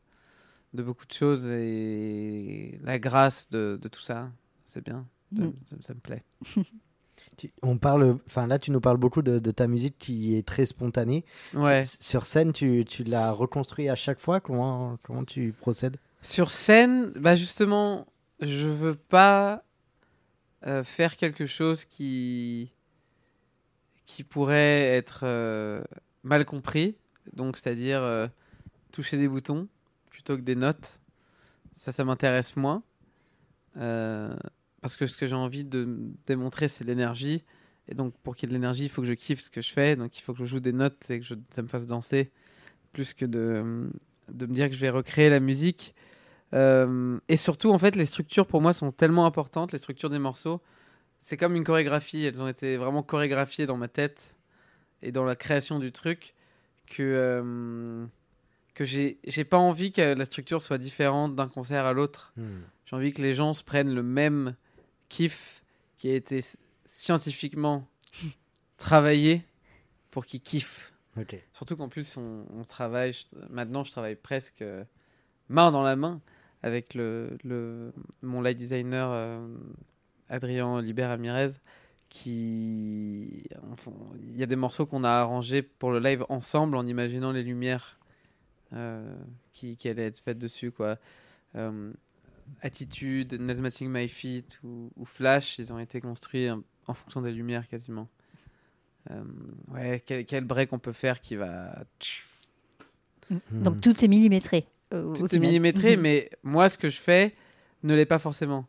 de 0.74 0.82
beaucoup 0.82 1.06
de 1.06 1.12
choses 1.12 1.46
et 1.48 2.80
la 2.82 2.98
grâce 2.98 3.48
de, 3.50 3.78
de 3.80 3.88
tout 3.88 4.00
ça, 4.00 4.30
c'est 4.64 4.84
bien. 4.84 5.06
Mm. 5.32 5.48
Ça, 5.62 5.76
ça 5.80 5.94
me 5.94 6.00
plaît. 6.00 6.22
Tu- 7.36 7.52
on 7.62 7.78
parle, 7.78 8.18
enfin 8.26 8.46
là, 8.46 8.58
tu 8.60 8.70
nous 8.70 8.80
parles 8.80 8.96
beaucoup 8.96 9.22
de, 9.22 9.40
de 9.40 9.50
ta 9.50 9.66
musique 9.66 9.96
qui 9.98 10.36
est 10.36 10.46
très 10.46 10.66
spontanée. 10.66 11.24
Ouais. 11.54 11.82
Sur 12.00 12.26
scène, 12.26 12.52
tu, 12.52 12.84
tu 12.86 13.02
l'as 13.02 13.32
reconstruit 13.32 13.88
à 13.88 13.96
chaque 13.96 14.20
fois? 14.20 14.38
Comment, 14.40 14.98
comment 15.02 15.24
tu 15.24 15.52
procèdes? 15.52 15.96
Sur 16.22 16.50
scène, 16.52 17.10
bah 17.16 17.34
justement, 17.34 18.06
je 18.40 18.66
veux 18.68 18.94
pas 18.94 19.64
euh, 20.66 20.82
faire 20.84 21.16
quelque 21.16 21.46
chose 21.46 21.84
qui 21.84 22.72
qui 24.06 24.22
pourrait 24.22 24.82
être 24.96 25.20
euh, 25.22 25.82
mal 26.22 26.44
compris. 26.44 26.96
Donc, 27.32 27.56
c'est-à-dire 27.56 28.02
euh, 28.02 28.28
toucher 28.92 29.16
des 29.16 29.28
boutons 29.28 29.66
plutôt 30.10 30.36
que 30.36 30.42
des 30.42 30.54
notes. 30.54 31.00
Ça, 31.72 31.90
ça 31.90 32.04
m'intéresse 32.04 32.54
moins. 32.56 32.82
Parce 33.74 34.96
que 34.96 35.06
ce 35.06 35.16
que 35.16 35.26
j'ai 35.26 35.34
envie 35.34 35.64
de 35.64 35.98
démontrer, 36.26 36.68
c'est 36.68 36.84
l'énergie. 36.84 37.42
Et 37.88 37.94
donc, 37.94 38.14
pour 38.22 38.36
qu'il 38.36 38.48
y 38.48 38.52
ait 38.52 38.52
de 38.52 38.54
l'énergie, 38.54 38.84
il 38.84 38.88
faut 38.90 39.00
que 39.00 39.08
je 39.08 39.14
kiffe 39.14 39.40
ce 39.42 39.50
que 39.50 39.62
je 39.62 39.72
fais. 39.72 39.96
Donc, 39.96 40.18
il 40.18 40.20
faut 40.22 40.34
que 40.34 40.40
je 40.40 40.44
joue 40.44 40.60
des 40.60 40.72
notes 40.74 41.10
et 41.10 41.20
que 41.20 41.24
je- 41.24 41.34
ça 41.48 41.62
me 41.62 41.68
fasse 41.68 41.86
danser. 41.86 42.30
Plus 42.92 43.14
que 43.14 43.24
de, 43.24 43.90
de 44.28 44.46
me 44.46 44.52
dire 44.54 44.68
que 44.68 44.74
je 44.74 44.80
vais 44.80 44.90
recréer 44.90 45.30
la 45.30 45.40
musique. 45.40 45.94
Euh, 46.54 47.18
et 47.28 47.36
surtout, 47.36 47.70
en 47.72 47.78
fait, 47.78 47.96
les 47.96 48.06
structures 48.06 48.46
pour 48.46 48.60
moi 48.60 48.72
sont 48.72 48.90
tellement 48.90 49.26
importantes, 49.26 49.72
les 49.72 49.78
structures 49.78 50.10
des 50.10 50.18
morceaux. 50.18 50.60
C'est 51.20 51.36
comme 51.36 51.56
une 51.56 51.64
chorégraphie, 51.64 52.24
elles 52.24 52.40
ont 52.40 52.48
été 52.48 52.76
vraiment 52.76 53.02
chorégraphiées 53.02 53.66
dans 53.66 53.76
ma 53.76 53.88
tête 53.88 54.36
et 55.02 55.10
dans 55.10 55.24
la 55.24 55.36
création 55.36 55.78
du 55.78 55.90
truc 55.90 56.34
que, 56.86 57.02
euh, 57.02 58.06
que 58.74 58.84
j'ai 58.84 59.18
pas 59.48 59.56
envie 59.58 59.90
que 59.92 60.02
la 60.14 60.24
structure 60.24 60.62
soit 60.62 60.78
différente 60.78 61.34
d'un 61.34 61.48
concert 61.48 61.86
à 61.86 61.92
l'autre. 61.92 62.32
J'ai 62.86 62.96
envie 62.96 63.12
que 63.12 63.22
les 63.22 63.34
gens 63.34 63.54
se 63.54 63.64
prennent 63.64 63.92
le 63.94 64.02
même 64.02 64.54
kiff 65.08 65.64
qui 65.98 66.10
a 66.10 66.14
été 66.14 66.44
scientifiquement 66.84 67.88
travaillé 68.76 69.42
pour 70.10 70.26
qu'ils 70.26 70.40
kiffent. 70.42 70.92
Surtout 71.52 71.76
qu'en 71.76 71.88
plus, 71.88 72.16
on, 72.16 72.44
on 72.54 72.64
travaille. 72.64 73.12
je- 73.12 73.24
maintenant, 73.50 73.84
je 73.84 73.90
travaille 73.92 74.16
presque 74.16 74.62
euh, 74.62 74.84
main 75.48 75.70
dans 75.72 75.82
la 75.82 75.96
main 75.96 76.20
avec 76.64 76.94
le, 76.94 77.92
mon 78.22 78.40
light 78.40 78.56
designer 78.56 79.10
euh, 79.12 79.46
Adrien 80.30 80.80
Libert 80.80 81.10
Ramirez. 81.10 81.50
Qui. 82.08 83.42
Il 84.22 84.36
y 84.36 84.42
a 84.42 84.46
des 84.46 84.56
morceaux 84.56 84.86
qu'on 84.86 85.02
a 85.02 85.10
arrangés 85.10 85.62
pour 85.62 85.90
le 85.90 85.98
live 85.98 86.24
ensemble 86.28 86.76
en 86.76 86.86
imaginant 86.86 87.32
les 87.32 87.42
lumières 87.42 87.98
euh, 88.72 89.16
qui, 89.52 89.76
qui 89.76 89.88
allaient 89.88 90.06
être 90.06 90.20
faites 90.20 90.38
dessus. 90.38 90.70
Quoi. 90.70 90.96
Euh, 91.56 91.92
Attitude, 92.62 93.34
Not 93.34 93.60
Matching 93.60 93.90
My 93.90 94.08
Feet 94.08 94.60
ou, 94.62 94.90
Flash, 95.04 95.58
ils 95.58 95.72
ont 95.72 95.78
été 95.78 96.00
construits 96.00 96.48
en, 96.50 96.94
fonction 96.94 97.20
des 97.20 97.32
lumières 97.32 97.68
quasiment. 97.68 98.08
Euh, 99.10 99.24
ouais, 99.72 100.00
quel 100.00 100.44
break 100.44 100.72
on 100.72 100.78
peut 100.78 100.92
faire 100.92 101.20
qui 101.20 101.34
va. 101.34 101.84
Donc 103.50 103.80
tout 103.80 104.04
est 104.04 104.08
millimétré. 104.08 104.68
Euh, 104.94 105.12
Tout 105.14 105.34
est 105.34 105.38
millimétré, 105.38 105.96
Mhm. 105.96 106.02
mais 106.02 106.30
moi, 106.42 106.68
ce 106.68 106.78
que 106.78 106.88
je 106.88 107.00
fais 107.00 107.34
ne 107.82 107.94
l'est 107.94 108.06
pas 108.06 108.18
forcément. 108.18 108.66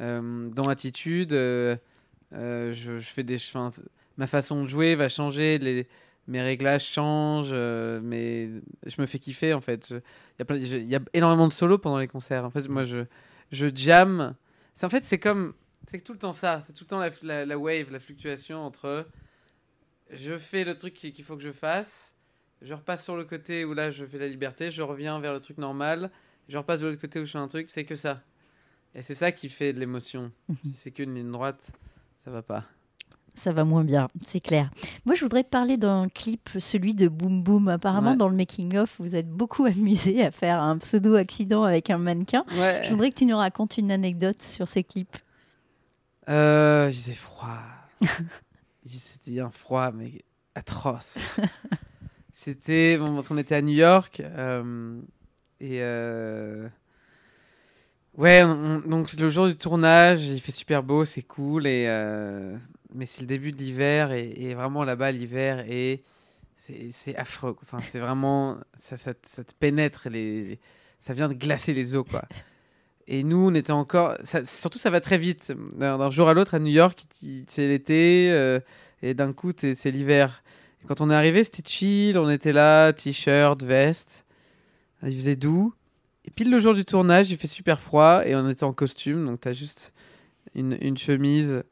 Euh, 0.00 0.48
dans 0.50 0.64
Attitude, 0.64 1.32
euh, 1.32 1.76
euh, 2.32 2.72
je, 2.72 2.98
je 2.98 3.08
fais 3.08 3.22
des. 3.24 3.36
enfin, 3.36 3.68
ma 4.16 4.26
façon 4.26 4.64
de 4.64 4.68
jouer 4.68 4.94
va 4.96 5.08
changer, 5.08 5.58
les, 5.58 5.86
mes 6.26 6.42
réglages 6.42 6.84
changent, 6.84 7.50
euh, 7.52 8.00
mais 8.02 8.48
je 8.86 9.00
me 9.00 9.06
fais 9.06 9.18
kiffer 9.18 9.54
en 9.54 9.60
fait. 9.60 9.94
Il 10.40 10.84
y, 10.88 10.94
a 10.94 10.98
y 10.98 11.02
énormément 11.14 11.48
de 11.48 11.52
solos 11.52 11.78
pendant 11.78 11.98
les 11.98 12.08
concerts. 12.08 12.44
En 12.44 12.50
fait, 12.50 12.68
moi, 12.68 12.84
je, 12.84 13.04
je 13.52 13.66
jam. 13.74 14.34
C'est 14.74 14.86
en 14.86 14.90
fait, 14.90 15.02
c'est 15.02 15.18
comme, 15.18 15.54
c'est 15.88 16.00
tout 16.02 16.12
le 16.12 16.18
temps 16.18 16.32
ça. 16.32 16.60
C'est 16.60 16.72
tout 16.72 16.84
le 16.84 16.88
temps 16.88 16.98
la, 17.00 17.10
la- 17.22 17.46
la 17.46 17.58
wave, 17.58 17.90
la 17.90 17.98
fluctuation 18.00 18.58
entre 18.64 19.06
je 20.10 20.38
fais 20.38 20.64
le 20.64 20.74
truc 20.74 20.94
qu'il 20.94 21.12
qu'il 21.12 21.24
faut 21.24 21.36
que 21.36 21.42
je 21.42 21.52
fasse, 21.52 22.14
je 22.62 22.74
repasse 22.74 23.04
sur 23.04 23.16
le 23.16 23.24
côté 23.24 23.64
où 23.64 23.74
là 23.74 23.90
je 23.90 24.04
fais 24.04 24.18
la 24.18 24.28
liberté, 24.28 24.70
je 24.70 24.82
reviens 24.82 25.18
vers 25.20 25.32
le 25.32 25.40
truc 25.40 25.58
normal, 25.58 26.10
je 26.48 26.56
repasse 26.58 26.80
de 26.80 26.86
l'autre 26.86 27.00
côté 27.00 27.20
où 27.20 27.24
je 27.26 27.32
fais 27.32 27.38
un 27.38 27.48
truc. 27.48 27.70
C'est 27.70 27.84
que 27.84 27.94
ça. 27.94 28.20
Et 28.94 29.02
c'est 29.02 29.14
ça 29.14 29.32
qui 29.32 29.48
fait 29.48 29.72
de 29.72 29.80
l'émotion. 29.80 30.32
si 30.62 30.72
c'est 30.74 30.90
qu'une 30.90 31.14
ligne 31.14 31.30
droite, 31.30 31.70
ça 32.18 32.30
va 32.30 32.42
pas. 32.42 32.64
Ça 33.34 33.52
va 33.52 33.62
moins 33.64 33.84
bien, 33.84 34.08
c'est 34.26 34.40
clair. 34.40 34.68
Moi, 35.04 35.14
je 35.14 35.20
voudrais 35.20 35.44
parler 35.44 35.76
d'un 35.76 36.08
clip, 36.08 36.48
celui 36.58 36.94
de 36.94 37.06
Boom 37.06 37.42
Boom. 37.44 37.68
Apparemment, 37.68 38.10
Ouais. 38.12 38.16
dans 38.16 38.28
le 38.28 38.34
making-of, 38.34 38.96
vous 38.98 39.14
êtes 39.14 39.28
beaucoup 39.28 39.64
amusé 39.66 40.24
à 40.24 40.32
faire 40.32 40.60
un 40.60 40.78
pseudo-accident 40.78 41.62
avec 41.62 41.90
un 41.90 41.98
mannequin. 41.98 42.44
Ouais. 42.56 42.82
Je 42.84 42.90
voudrais 42.90 43.10
que 43.10 43.16
tu 43.18 43.26
nous 43.26 43.36
racontes 43.36 43.76
une 43.78 43.92
anecdote 43.92 44.42
sur 44.42 44.66
ces 44.66 44.82
clips. 44.82 45.16
Euh, 46.28 46.88
il 46.90 46.96
faisait 46.96 47.12
froid. 47.12 47.58
Il- 48.84 48.90
C'était 48.90 49.38
un 49.40 49.50
froid, 49.50 49.92
mais 49.92 50.22
atroce. 50.56 51.18
C'était 52.40 52.96
bon, 52.98 53.16
parce 53.16 53.26
qu'on 53.26 53.36
était 53.36 53.56
à 53.56 53.62
New 53.62 53.74
York 53.74 54.22
euh, 54.24 55.00
et 55.60 55.82
euh, 55.82 56.68
ouais, 58.16 58.44
on- 58.44 58.50
on- 58.76 58.78
donc 58.88 59.12
le 59.14 59.28
jour 59.28 59.48
du 59.48 59.56
tournage, 59.56 60.28
il 60.28 60.40
fait 60.40 60.52
super 60.52 60.84
beau, 60.84 61.04
c'est 61.04 61.22
cool 61.22 61.66
et 61.66 61.86
euh, 61.88 62.56
mais 62.94 63.06
c'est 63.06 63.22
le 63.22 63.26
début 63.26 63.50
de 63.50 63.56
l'hiver 63.56 64.12
et, 64.12 64.54
vraiment 64.54 64.84
là-bas 64.84 65.10
l'hiver 65.10 65.64
et 65.68 66.04
c'est 66.90 67.16
affreux. 67.16 67.56
Enfin, 67.62 67.80
c'est 67.82 67.98
vraiment 67.98 68.58
ça, 68.78 68.96
ça, 68.96 69.14
te- 69.14 69.52
pénètre 69.58 70.08
les, 70.08 70.60
ça 71.00 71.14
vient 71.14 71.28
de 71.28 71.34
glacer 71.34 71.74
les 71.74 71.96
os 71.96 72.06
quoi. 72.08 72.22
Et 73.08 73.24
nous, 73.24 73.48
on 73.48 73.54
était 73.54 73.72
encore. 73.72 74.14
surtout, 74.44 74.78
ça 74.78 74.90
va 74.90 75.00
très 75.00 75.18
vite. 75.18 75.52
D'un 75.76 76.10
jour 76.10 76.28
à 76.28 76.34
l'autre, 76.34 76.54
à 76.54 76.60
New 76.60 76.70
York, 76.70 77.04
c'est 77.48 77.66
l'été, 77.66 78.28
et 79.02 79.14
d'un 79.14 79.32
coup, 79.32 79.52
c'est 79.58 79.90
l'hiver. 79.90 80.42
Quand 80.88 81.02
on 81.02 81.10
est 81.10 81.14
arrivé, 81.14 81.44
c'était 81.44 81.68
chill, 81.68 82.16
on 82.16 82.30
était 82.30 82.54
là, 82.54 82.94
t-shirt, 82.94 83.62
veste. 83.62 84.24
Il 85.02 85.14
faisait 85.14 85.36
doux. 85.36 85.74
Et 86.24 86.30
pile 86.30 86.50
le 86.50 86.58
jour 86.58 86.72
du 86.72 86.86
tournage, 86.86 87.30
il 87.30 87.36
fait 87.36 87.46
super 87.46 87.78
froid, 87.78 88.22
et 88.24 88.34
on 88.34 88.48
était 88.48 88.64
en 88.64 88.72
costume, 88.72 89.26
donc 89.26 89.42
t'as 89.42 89.52
juste 89.52 89.92
une, 90.54 90.96
chemise, 90.96 91.62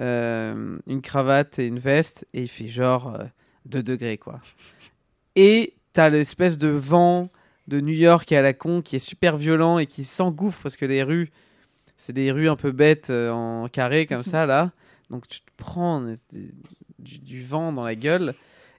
euh, 0.00 0.78
une 0.86 1.02
cravate 1.02 1.58
et 1.58 1.66
une 1.66 1.78
veste, 1.78 2.26
et 2.32 2.40
il 2.44 2.48
fait 2.48 2.66
genre 2.66 3.18
2 3.66 3.82
degrés, 3.82 4.16
quoi. 4.16 4.40
Et 5.36 5.74
t'as 5.92 6.08
l'espèce 6.08 6.56
de 6.56 6.68
vent 6.68 7.28
de 7.68 7.80
New 7.80 7.92
York 7.92 8.32
à 8.32 8.40
la 8.40 8.54
con 8.54 8.80
qui 8.80 8.96
est 8.96 8.98
super 8.98 9.36
violent 9.36 9.78
et 9.78 9.84
qui 9.84 10.04
s'engouffre 10.04 10.60
parce 10.62 10.76
que 10.76 10.86
les 10.86 11.02
rues, 11.02 11.30
c'est 11.98 12.14
des 12.14 12.32
rues 12.32 12.48
un 12.48 12.56
peu 12.56 12.72
bêtes 12.72 13.10
euh, 13.10 13.30
en 13.30 13.68
carré 13.68 14.06
comme 14.06 14.22
ça 14.22 14.46
là. 14.46 14.72
Donc 15.10 15.28
tu 15.28 15.40
te 15.40 15.50
prends 15.58 16.02
euh, 16.02 16.16
du 16.98 17.44
vent 17.44 17.70
dans 17.70 17.84
la 17.84 17.94
gueule. 17.94 18.34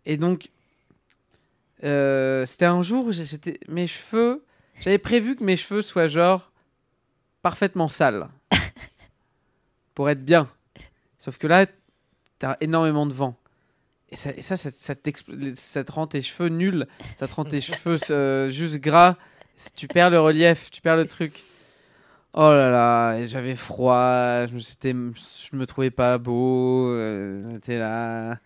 Et 0.05 0.17
donc, 0.17 0.49
euh, 1.83 2.45
c'était 2.45 2.65
un 2.65 2.81
jour 2.81 3.05
où 3.05 3.11
j'étais. 3.11 3.59
Mes 3.67 3.87
cheveux. 3.87 4.43
J'avais 4.81 4.97
prévu 4.97 5.35
que 5.35 5.43
mes 5.43 5.55
cheveux 5.55 5.81
soient 5.81 6.07
genre 6.07 6.51
parfaitement 7.41 7.87
sales. 7.87 8.27
pour 9.95 10.09
être 10.09 10.23
bien. 10.23 10.49
Sauf 11.17 11.37
que 11.37 11.47
là, 11.47 11.65
t'as 12.39 12.57
énormément 12.61 13.05
de 13.05 13.13
vent. 13.13 13.35
Et 14.09 14.15
ça, 14.15 14.31
et 14.35 14.41
ça, 14.41 14.57
ça, 14.57 14.71
ça 14.71 15.83
te 15.83 15.91
rend 15.91 16.07
tes 16.07 16.21
cheveux 16.21 16.49
nuls. 16.49 16.87
Ça 17.15 17.27
te 17.27 17.35
rend 17.35 17.45
tes 17.45 17.61
cheveux 17.61 17.97
euh, 18.09 18.49
juste 18.49 18.77
gras. 18.79 19.15
Tu 19.75 19.87
perds 19.87 20.09
le 20.09 20.19
relief, 20.19 20.69
tu 20.69 20.81
perds 20.81 20.97
le 20.97 21.05
truc. 21.05 21.41
Oh 22.33 22.51
là 22.51 22.69
là, 22.69 23.25
j'avais 23.25 23.55
froid, 23.55 24.45
je 24.45 24.55
me, 24.55 24.59
je 24.59 25.55
me 25.55 25.65
trouvais 25.65 25.89
pas 25.89 26.17
beau, 26.17 26.89
euh, 26.89 27.49
j'étais 27.53 27.79
là. 27.79 28.39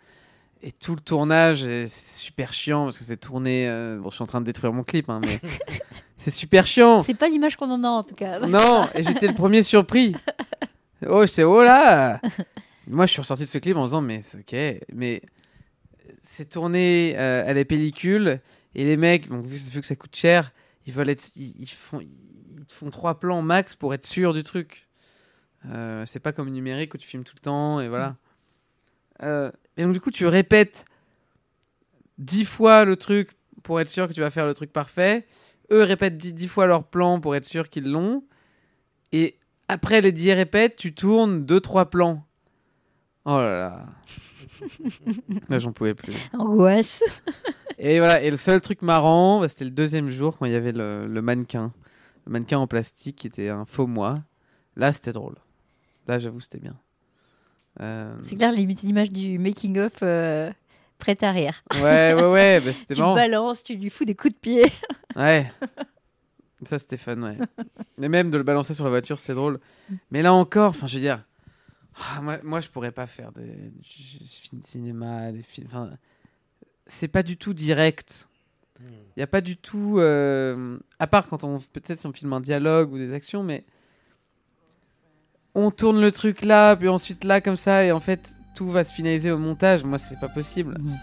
Et 0.62 0.72
tout 0.74 0.94
le 0.94 1.00
tournage, 1.00 1.62
c'est 1.62 1.88
super 1.88 2.52
chiant 2.52 2.86
parce 2.86 2.98
que 2.98 3.06
c'est 3.06 3.18
tourné. 3.18 3.68
euh, 3.70 3.98
bon, 3.98 4.10
je 4.10 4.16
suis 4.16 4.24
en 4.24 4.28
train 4.28 4.42
de 4.42 4.46
détruire 4.46 4.74
mon 4.74 4.84
clip, 4.84 5.10
hein, 5.10 5.22
mais 5.24 5.40
c'est 6.18 6.32
super 6.32 6.66
chiant. 6.68 7.02
C'est 7.02 7.14
pas 7.14 7.30
l'image 7.30 7.56
qu'on 7.56 7.72
en 7.72 7.84
a 7.84 7.88
en 7.88 8.04
tout 8.04 8.16
cas. 8.16 8.40
Non, 8.40 8.90
et 8.94 9.04
j'étais 9.04 9.28
le 9.28 9.36
premier 9.36 9.64
surpris. 9.64 10.16
Oh, 11.08 11.26
j'étais 11.26 11.44
oh 11.44 11.64
là. 11.64 12.20
Moi, 12.86 13.06
je 13.06 13.14
suis 13.14 13.22
ressorti 13.22 13.44
de 13.44 13.48
ce 13.48 13.58
clip 13.58 13.78
en 13.78 13.86
disant 13.86 14.02
mais 14.02 14.20
c'est 14.20 14.40
ok, 14.40 14.86
mais 14.94 15.22
c'est 16.22 16.50
tourné 16.50 17.16
euh, 17.18 17.50
à 17.50 17.54
la 17.54 17.64
pellicule 17.64 18.42
et 18.76 18.84
les 18.84 18.98
mecs, 18.98 19.30
bon, 19.30 19.40
vu, 19.40 19.56
vu 19.56 19.80
que 19.80 19.88
ça 19.88 19.96
coûte 19.96 20.14
cher, 20.14 20.52
ils 20.86 20.92
veulent 20.92 21.10
être, 21.10 21.24
ils, 21.38 21.56
ils 21.58 21.70
font, 21.70 22.02
ils 22.02 22.66
font 22.68 22.90
trois 22.90 23.18
plans 23.18 23.42
max 23.42 23.78
pour 23.78 23.94
être 23.94 24.06
sûr 24.06 24.34
du 24.34 24.44
truc. 24.44 24.90
Euh, 25.72 26.06
c'est 26.06 26.20
pas 26.20 26.32
comme 26.34 26.50
numérique 26.50 26.94
où 26.94 26.98
tu 26.98 27.08
filmes 27.08 27.24
tout 27.24 27.36
le 27.36 27.42
temps 27.42 27.80
et 27.80 27.88
voilà. 27.88 28.18
Euh, 29.24 29.52
et 29.80 29.84
donc 29.84 29.94
du 29.94 30.02
coup, 30.02 30.12
tu 30.12 30.28
répètes 30.28 30.84
dix 32.18 32.44
fois 32.44 32.84
le 32.84 32.98
truc 32.98 33.32
pour 33.64 33.80
être 33.80 33.88
sûr 33.88 34.10
que 34.10 34.14
tu 34.14 34.20
vas 34.20 34.30
faire 34.30 34.46
le 34.46 34.54
truc 34.54 34.74
parfait. 34.74 35.26
Eux 35.72 35.84
répètent 35.84 36.18
dix, 36.18 36.34
dix 36.34 36.50
fois 36.50 36.68
leur 36.68 36.84
plan 36.84 37.22
pour 37.22 37.34
être 37.34 37.46
sûr 37.46 37.70
qu'ils 37.70 37.90
l'ont. 37.90 38.26
Et 39.14 39.38
après 39.70 40.02
les 40.02 40.12
10 40.12 40.34
répètes, 40.34 40.76
tu 40.76 40.94
tournes 40.94 41.46
2-3 41.46 41.90
plans. 41.90 42.26
Oh 43.24 43.38
là 43.38 43.60
là. 43.60 43.86
là, 45.50 45.60
j'en 45.60 45.72
pouvais 45.72 45.94
plus. 45.94 46.14
Angoisse. 46.34 47.02
Et 47.82 48.00
voilà, 48.00 48.22
et 48.22 48.30
le 48.30 48.36
seul 48.36 48.62
truc 48.62 48.82
marrant, 48.82 49.40
bah, 49.40 49.48
c'était 49.48 49.64
le 49.64 49.72
deuxième 49.72 50.10
jour 50.10 50.38
quand 50.38 50.46
il 50.46 50.52
y 50.52 50.56
avait 50.56 50.74
le, 50.74 51.08
le 51.08 51.22
mannequin. 51.22 51.72
Le 52.26 52.34
mannequin 52.34 52.60
en 52.60 52.68
plastique 52.68 53.16
qui 53.16 53.28
était 53.28 53.48
un 53.48 53.64
faux 53.64 53.88
moi. 53.88 54.22
Là, 54.76 54.92
c'était 54.92 55.14
drôle. 55.14 55.36
Là, 56.06 56.20
j'avoue, 56.20 56.42
c'était 56.42 56.58
bien. 56.58 56.76
Euh, 57.82 58.14
C'est 58.24 58.36
clair, 58.36 58.52
les 58.52 58.64
images 58.86 59.12
du 59.12 59.40
making-of 59.40 59.94
euh, 60.04 60.52
prêt 60.98 61.18
à 61.24 61.32
rire. 61.32 61.64
Ouais, 61.76 62.14
ouais, 62.14 62.30
ouais, 62.32 62.60
bah, 62.60 62.74
c'était 62.74 62.96
Tu 62.96 63.02
marrant. 63.02 63.16
balances, 63.16 63.64
tu 63.64 63.76
lui 63.76 63.90
fous 63.90 64.06
des 64.06 64.16
coups 64.16 64.34
de 64.34 64.40
pied. 64.40 64.64
Ouais. 65.16 65.52
Ça, 66.66 66.78
c'était 66.78 66.98
fun, 66.98 67.22
ouais. 67.22 67.38
Mais 67.98 68.10
même 68.10 68.30
de 68.32 68.38
le 68.38 68.44
balancer 68.44 68.74
sur 68.74 68.84
la 68.84 68.90
voiture, 68.92 69.18
c'est 69.18 69.34
drôle. 69.34 69.60
Mais 70.12 70.22
là 70.22 70.34
encore, 70.34 70.70
enfin, 70.70 70.88
je 70.88 70.96
veux 70.96 71.02
dire, 71.02 71.24
ah, 71.96 72.22
moi, 72.22 72.38
moi, 72.44 72.60
je 72.60 72.70
pourrais 72.70 72.92
pas 72.92 73.08
faire 73.08 73.32
des, 73.32 73.42
du 73.44 73.84
film 73.84 74.62
de 74.62 74.68
cinéma, 74.68 75.32
des 75.32 75.42
films. 75.42 75.68
Enfin, 75.70 75.90
c'est 76.86 77.08
pas 77.08 77.24
du 77.24 77.38
tout 77.38 77.54
direct. 77.54 78.28
Il 78.82 79.20
y 79.20 79.24
a 79.24 79.28
pas 79.28 79.42
du 79.42 79.58
tout. 79.58 79.96
euh, 80.00 80.78
à 81.00 81.08
part 81.08 81.28
quand 81.28 81.44
on. 81.44 81.60
Peut-être 81.60 82.00
si 82.00 82.06
on 82.08 82.14
filme 82.14 82.32
un 82.34 82.40
dialogue 82.40 82.94
ou 82.94 82.98
des 82.98 83.14
actions, 83.14 83.44
mais. 83.44 83.66
On 85.56 85.72
tourne 85.72 86.00
le 86.00 86.12
truc 86.12 86.44
là, 86.44 86.76
puis 86.76 86.88
ensuite 86.88 87.24
là, 87.24 87.42
comme 87.42 87.56
ça, 87.56 87.84
et 87.84 87.92
en 87.92 88.00
fait, 88.00 88.36
tout 88.56 88.70
va 88.70 88.84
se 88.84 88.94
finaliser 88.94 89.32
au 89.32 89.38
montage. 89.38 89.84
Moi, 89.84 89.98
c'est 89.98 90.20
pas 90.20 90.28
possible. 90.30 90.78
Mhm. 90.80 90.98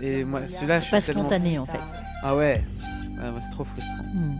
Je- 0.00 0.06
Et 0.06 0.24
moi, 0.24 0.46
celui-là, 0.46 0.78
je 0.78 0.84
C'est 0.84 0.90
pas 0.90 1.00
tellement- 1.00 1.20
spontané 1.22 1.58
en 1.58 1.64
fait. 1.64 1.78
Ah 2.22 2.36
ouais. 2.36 2.64
C'est 3.40 3.50
trop 3.50 3.64
frustrant. 3.64 4.04
Hmm. 4.14 4.36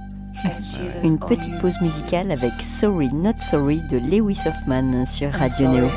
Une 1.03 1.19
petite 1.19 1.59
pause 1.61 1.75
musicale 1.81 2.31
avec 2.31 2.53
Sorry 2.63 3.09
Not 3.13 3.33
Sorry 3.51 3.81
de 3.91 3.99
Lewis 3.99 4.39
Hoffman 4.47 5.05
sur 5.05 5.33
Radio 5.33 5.69
Neo. 5.69 5.89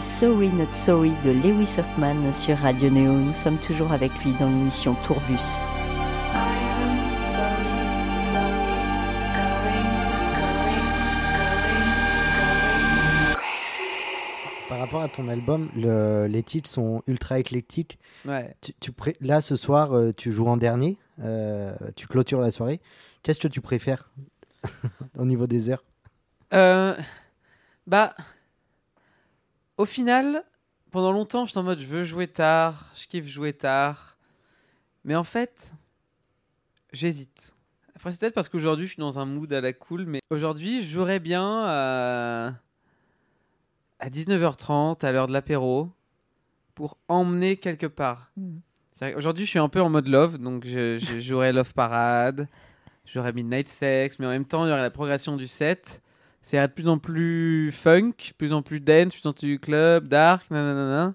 Sorry 0.00 0.48
Not 0.48 0.72
Sorry 0.72 1.12
de 1.24 1.30
Lewis 1.30 1.76
Hoffman 1.78 2.32
sur 2.32 2.56
Radio 2.58 2.90
Neo. 2.90 3.12
Nous 3.12 3.34
sommes 3.34 3.58
toujours 3.58 3.92
avec 3.92 4.10
lui 4.24 4.32
dans 4.38 4.48
l'émission 4.48 4.94
Tourbus. 5.06 5.38
Par 14.68 14.78
rapport 14.80 15.00
à 15.00 15.08
ton 15.08 15.28
album, 15.28 15.70
le- 15.74 16.26
les 16.26 16.42
titres 16.42 16.68
sont 16.68 17.02
ultra 17.06 17.38
éclectiques. 17.38 17.98
Ouais. 18.26 18.54
Tu, 18.60 18.72
tu 18.80 18.92
pré- 18.92 19.16
Là, 19.20 19.40
ce 19.40 19.56
soir, 19.56 19.94
euh, 19.96 20.12
tu 20.12 20.30
joues 20.30 20.46
en 20.46 20.56
dernier. 20.58 20.98
euh, 21.24 21.74
tu 21.96 22.06
clôtures 22.06 22.40
la 22.40 22.50
soirée. 22.52 22.80
Qu'est-ce 23.22 23.40
que 23.40 23.48
tu 23.48 23.60
préfères 23.60 24.10
au 25.18 25.24
niveau 25.24 25.46
des 25.48 25.68
heures? 25.70 25.82
Euh, 26.54 26.94
bah, 27.86 28.14
au 29.78 29.86
final, 29.86 30.44
pendant 30.90 31.12
longtemps, 31.12 31.46
j'étais 31.46 31.58
en 31.58 31.62
mode 31.62 31.80
je 31.80 31.86
veux 31.86 32.04
jouer 32.04 32.26
tard, 32.26 32.90
je 32.94 33.06
kiffe 33.06 33.26
jouer 33.26 33.52
tard. 33.52 34.18
Mais 35.04 35.14
en 35.14 35.24
fait, 35.24 35.72
j'hésite. 36.92 37.54
Après, 37.94 38.12
c'est 38.12 38.20
peut-être 38.20 38.34
parce 38.34 38.48
qu'aujourd'hui, 38.48 38.86
je 38.86 38.92
suis 38.92 39.00
dans 39.00 39.18
un 39.18 39.24
mood 39.24 39.52
à 39.52 39.60
la 39.60 39.72
cool, 39.72 40.04
mais 40.04 40.20
aujourd'hui, 40.30 40.82
je 40.82 40.88
jouerais 40.88 41.20
bien 41.20 41.62
à, 41.64 42.52
à 43.98 44.08
19h30, 44.10 45.04
à 45.04 45.12
l'heure 45.12 45.26
de 45.28 45.32
l'apéro, 45.32 45.90
pour 46.74 46.98
emmener 47.08 47.56
quelque 47.56 47.86
part. 47.86 48.30
C'est-à-dire 48.92 49.16
qu'aujourd'hui, 49.16 49.44
je 49.44 49.50
suis 49.50 49.58
un 49.58 49.68
peu 49.68 49.80
en 49.80 49.90
mode 49.90 50.08
love, 50.08 50.38
donc 50.38 50.64
je, 50.66 50.98
je 50.98 51.20
jouerais 51.20 51.52
Love 51.52 51.72
Parade, 51.72 52.48
j'aurais 53.04 53.32
Midnight 53.32 53.68
Sex, 53.68 54.18
mais 54.18 54.26
en 54.26 54.30
même 54.30 54.44
temps, 54.44 54.64
il 54.64 54.68
y 54.68 54.72
aurait 54.72 54.82
la 54.82 54.90
progression 54.90 55.36
du 55.36 55.46
set. 55.46 56.02
C'est 56.42 56.60
de 56.60 56.72
plus 56.72 56.88
en 56.88 56.98
plus 56.98 57.70
funk, 57.72 58.12
de 58.30 58.34
plus 58.36 58.52
en 58.52 58.62
plus 58.62 58.80
dance, 58.80 59.14
plus 59.14 59.26
en 59.26 59.32
plus 59.32 59.58
club, 59.58 60.08
dark, 60.08 60.50
nanana. 60.50 61.14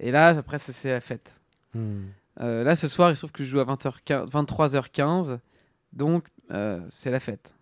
Et 0.00 0.10
là, 0.10 0.28
après, 0.28 0.58
c'est 0.58 0.92
la 0.92 1.00
fête. 1.00 1.40
Hmm. 1.74 2.04
Euh, 2.40 2.64
là, 2.64 2.74
ce 2.76 2.88
soir, 2.88 3.10
il 3.10 3.16
se 3.16 3.20
trouve 3.20 3.32
que 3.32 3.44
je 3.44 3.48
joue 3.50 3.60
à 3.60 3.64
20h15, 3.64 4.28
23h15, 4.30 5.38
donc 5.92 6.26
euh, 6.50 6.80
c'est 6.90 7.10
la 7.10 7.20
fête. 7.20 7.54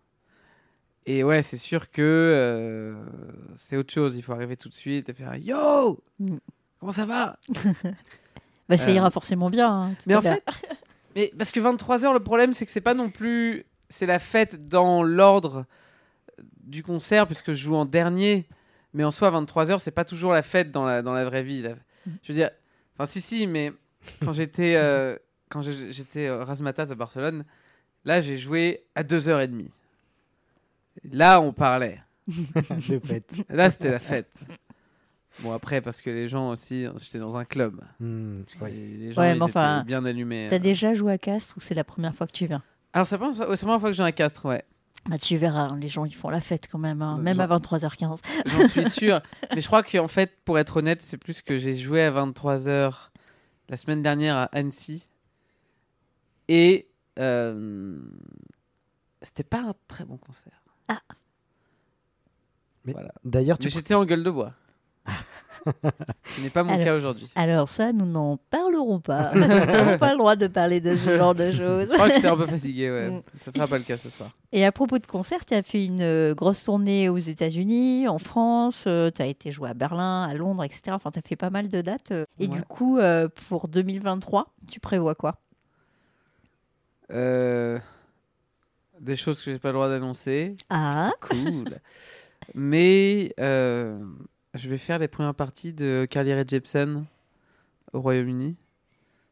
Et 1.06 1.22
ouais, 1.22 1.42
c'est 1.42 1.58
sûr 1.58 1.90
que 1.90 2.00
euh, 2.02 2.94
c'est 3.56 3.76
autre 3.76 3.92
chose. 3.92 4.16
Il 4.16 4.22
faut 4.22 4.32
arriver 4.32 4.56
tout 4.56 4.68
de 4.70 4.74
suite 4.74 5.08
et 5.08 5.12
faire 5.12 5.36
Yo 5.36 6.02
Mm. 6.18 6.36
Comment 6.80 6.92
ça 6.92 7.06
va? 7.06 7.38
Bah, 8.68 8.78
ça 8.78 8.90
Euh, 8.90 8.94
ira 8.94 9.10
forcément 9.10 9.50
bien. 9.50 9.70
hein, 9.70 9.94
Mais 10.06 10.14
en 10.14 10.22
fait, 10.22 10.42
mais 11.14 11.30
parce 11.36 11.52
que 11.52 11.60
23h, 11.60 12.14
le 12.14 12.20
problème, 12.20 12.54
c'est 12.54 12.64
que 12.64 12.72
c'est 12.72 12.80
pas 12.80 12.94
non 12.94 13.10
plus. 13.10 13.64
C'est 13.90 14.06
la 14.06 14.18
fête 14.18 14.66
dans 14.68 15.02
l'ordre 15.02 15.66
du 16.62 16.82
concert, 16.82 17.26
puisque 17.26 17.52
je 17.52 17.62
joue 17.64 17.74
en 17.76 17.84
dernier. 17.84 18.46
Mais 18.92 19.02
en 19.04 19.10
soi, 19.10 19.30
23h, 19.30 19.78
c'est 19.80 19.90
pas 19.90 20.04
toujours 20.04 20.32
la 20.32 20.42
fête 20.42 20.70
dans 20.70 20.84
la, 20.86 21.02
dans 21.02 21.12
la 21.12 21.24
vraie 21.24 21.42
vie. 21.42 21.62
là. 21.62 21.74
Je 22.22 22.32
veux 22.32 22.34
dire. 22.34 22.50
Enfin, 22.94 23.06
si, 23.06 23.20
si, 23.20 23.46
mais 23.46 23.72
quand 24.24 24.32
j'étais 24.32 24.74
euh, 24.76 25.16
quand 25.48 25.62
j'étais 25.62 26.30
au 26.30 26.44
Razmataz 26.44 26.92
à 26.92 26.94
Barcelone, 26.94 27.44
là, 28.04 28.20
j'ai 28.20 28.36
joué 28.38 28.84
à 28.94 29.02
2h30. 29.02 29.66
Là, 31.10 31.40
on 31.40 31.52
parlait. 31.52 32.00
de 32.28 32.98
fête. 33.04 33.34
Là, 33.50 33.70
c'était 33.70 33.90
la 33.90 33.98
fête. 33.98 34.32
Bon, 35.40 35.52
après, 35.52 35.80
parce 35.80 36.00
que 36.00 36.10
les 36.10 36.28
gens 36.28 36.50
aussi, 36.50 36.86
j'étais 36.98 37.18
dans 37.18 37.36
un 37.36 37.44
club. 37.44 37.80
Hmm, 37.98 38.42
ouais. 38.60 38.70
Les 38.70 39.12
gens, 39.12 39.20
Ouais, 39.20 39.32
ils 39.32 39.38
mais 39.38 39.42
enfin, 39.42 39.78
étaient 39.80 39.86
bien 39.88 40.04
allumés. 40.04 40.46
T'as 40.48 40.60
déjà 40.60 40.94
joué 40.94 41.12
à 41.12 41.18
Castres 41.18 41.56
ou 41.56 41.60
c'est 41.60 41.74
la 41.74 41.82
première 41.84 42.14
fois 42.14 42.26
que 42.28 42.32
tu 42.32 42.46
viens? 42.46 42.62
Alors, 42.92 43.06
c'est 43.08 43.16
la 43.16 43.18
première 43.26 43.80
fois- 43.80 43.90
que 43.90 43.96
j'ai 43.96 44.02
un 44.04 44.12
castre, 44.12 44.44
ouais. 44.46 44.64
Bah, 45.06 45.18
Tu 45.18 45.36
verras, 45.36 45.68
hein, 45.68 45.76
les 45.78 45.88
gens 45.88 46.04
ils 46.04 46.14
font 46.14 46.30
la 46.30 46.40
fête 46.40 46.68
quand 46.70 46.78
même, 46.78 47.02
hein, 47.02 47.16
Bah, 47.16 47.22
même 47.22 47.36
genre- 47.36 47.52
à 47.52 47.58
23h15. 47.58 48.20
J'en 48.46 48.68
suis 48.68 48.88
sûr. 48.90 49.20
Mais 49.54 49.60
je 49.60 49.66
crois 49.66 49.82
qu'en 49.82 50.08
fait, 50.08 50.38
pour 50.44 50.58
être 50.58 50.76
honnête, 50.78 51.02
c'est 51.02 51.18
plus 51.18 51.42
que 51.42 51.58
j'ai 51.58 51.76
joué 51.76 52.02
à 52.02 52.10
23h 52.10 53.10
la 53.68 53.76
semaine 53.76 54.02
dernière 54.02 54.36
à 54.36 54.44
Annecy. 54.52 55.08
Et 56.48 56.88
euh, 57.18 57.98
c'était 59.22 59.44
pas 59.44 59.60
un 59.60 59.74
très 59.88 60.04
bon 60.04 60.16
concert. 60.18 60.60
Mais 62.86 62.92
Voilà. 62.92 63.12
D'ailleurs, 63.24 63.58
tu 63.58 63.64
Mais 63.64 63.70
j'étais 63.70 63.94
en 63.94 64.04
gueule 64.04 64.22
de 64.22 64.30
bois. 64.30 64.52
Ce 66.24 66.40
n'est 66.42 66.50
pas 66.50 66.62
mon 66.62 66.72
Alors- 66.74 66.84
cas 66.84 66.94
aujourd'hui. 66.94 67.30
Alors 67.36 67.68
ça, 67.70 67.92
nous 67.94 68.04
n'en 68.04 68.36
parlerons 68.36 69.00
pas. 69.00 69.30
Nous 69.34 69.40
n'avons 69.46 69.96
pas 69.98 70.12
le 70.12 70.18
droit 70.18 70.36
de 70.36 70.46
parler 70.46 70.80
de 70.80 70.94
ce 70.94 71.16
genre 71.16 71.34
de 71.34 71.50
choses. 71.52 71.88
Je 71.90 71.94
crois 71.94 72.08
que 72.10 72.14
j'étais 72.16 72.28
un 72.28 72.36
peu 72.36 72.44
fatigué, 72.46 72.90
ouais. 72.90 73.10
Mm. 73.10 73.22
Ce 73.42 73.50
sera 73.50 73.66
pas 73.66 73.78
le 73.78 73.84
cas 73.84 73.96
ce 73.96 74.10
soir. 74.10 74.30
Et 74.52 74.66
à 74.66 74.72
propos 74.72 74.98
de 74.98 75.06
concert, 75.06 75.44
tu 75.46 75.54
as 75.54 75.62
fait 75.62 75.84
une 75.86 76.02
euh, 76.02 76.34
grosse 76.34 76.62
tournée 76.64 77.08
aux 77.08 77.16
États-Unis, 77.18 78.06
en 78.08 78.18
France, 78.18 78.82
tu 79.14 79.22
as 79.22 79.26
été 79.26 79.52
joué 79.52 79.70
à 79.70 79.74
Berlin, 79.74 80.24
à 80.24 80.34
Londres, 80.34 80.64
etc. 80.64 80.82
Enfin, 80.90 81.10
tu 81.10 81.18
as 81.18 81.22
fait 81.22 81.36
pas 81.36 81.50
mal 81.50 81.68
de 81.68 81.80
dates. 81.80 82.10
euh. 82.12 82.26
Et 82.38 82.46
Ouais. 82.46 82.54
du 82.54 82.62
coup, 82.62 82.98
euh, 82.98 83.28
pour 83.48 83.68
2023, 83.68 84.52
tu 84.70 84.80
prévois 84.80 85.14
quoi? 85.14 85.36
Euh, 87.10 87.78
des 89.00 89.16
choses 89.16 89.42
que 89.42 89.50
j'ai 89.52 89.58
pas 89.58 89.68
le 89.68 89.74
droit 89.74 89.88
d'annoncer. 89.88 90.56
Ah, 90.70 91.12
Cool. 91.20 91.78
Mais 92.54 93.32
euh, 93.40 93.98
je 94.54 94.68
vais 94.68 94.78
faire 94.78 94.98
les 94.98 95.08
premières 95.08 95.34
parties 95.34 95.72
de 95.72 96.06
Carly 96.08 96.32
Rae 96.32 96.44
Jepsen 96.46 97.04
au 97.92 98.00
Royaume-Uni. 98.00 98.56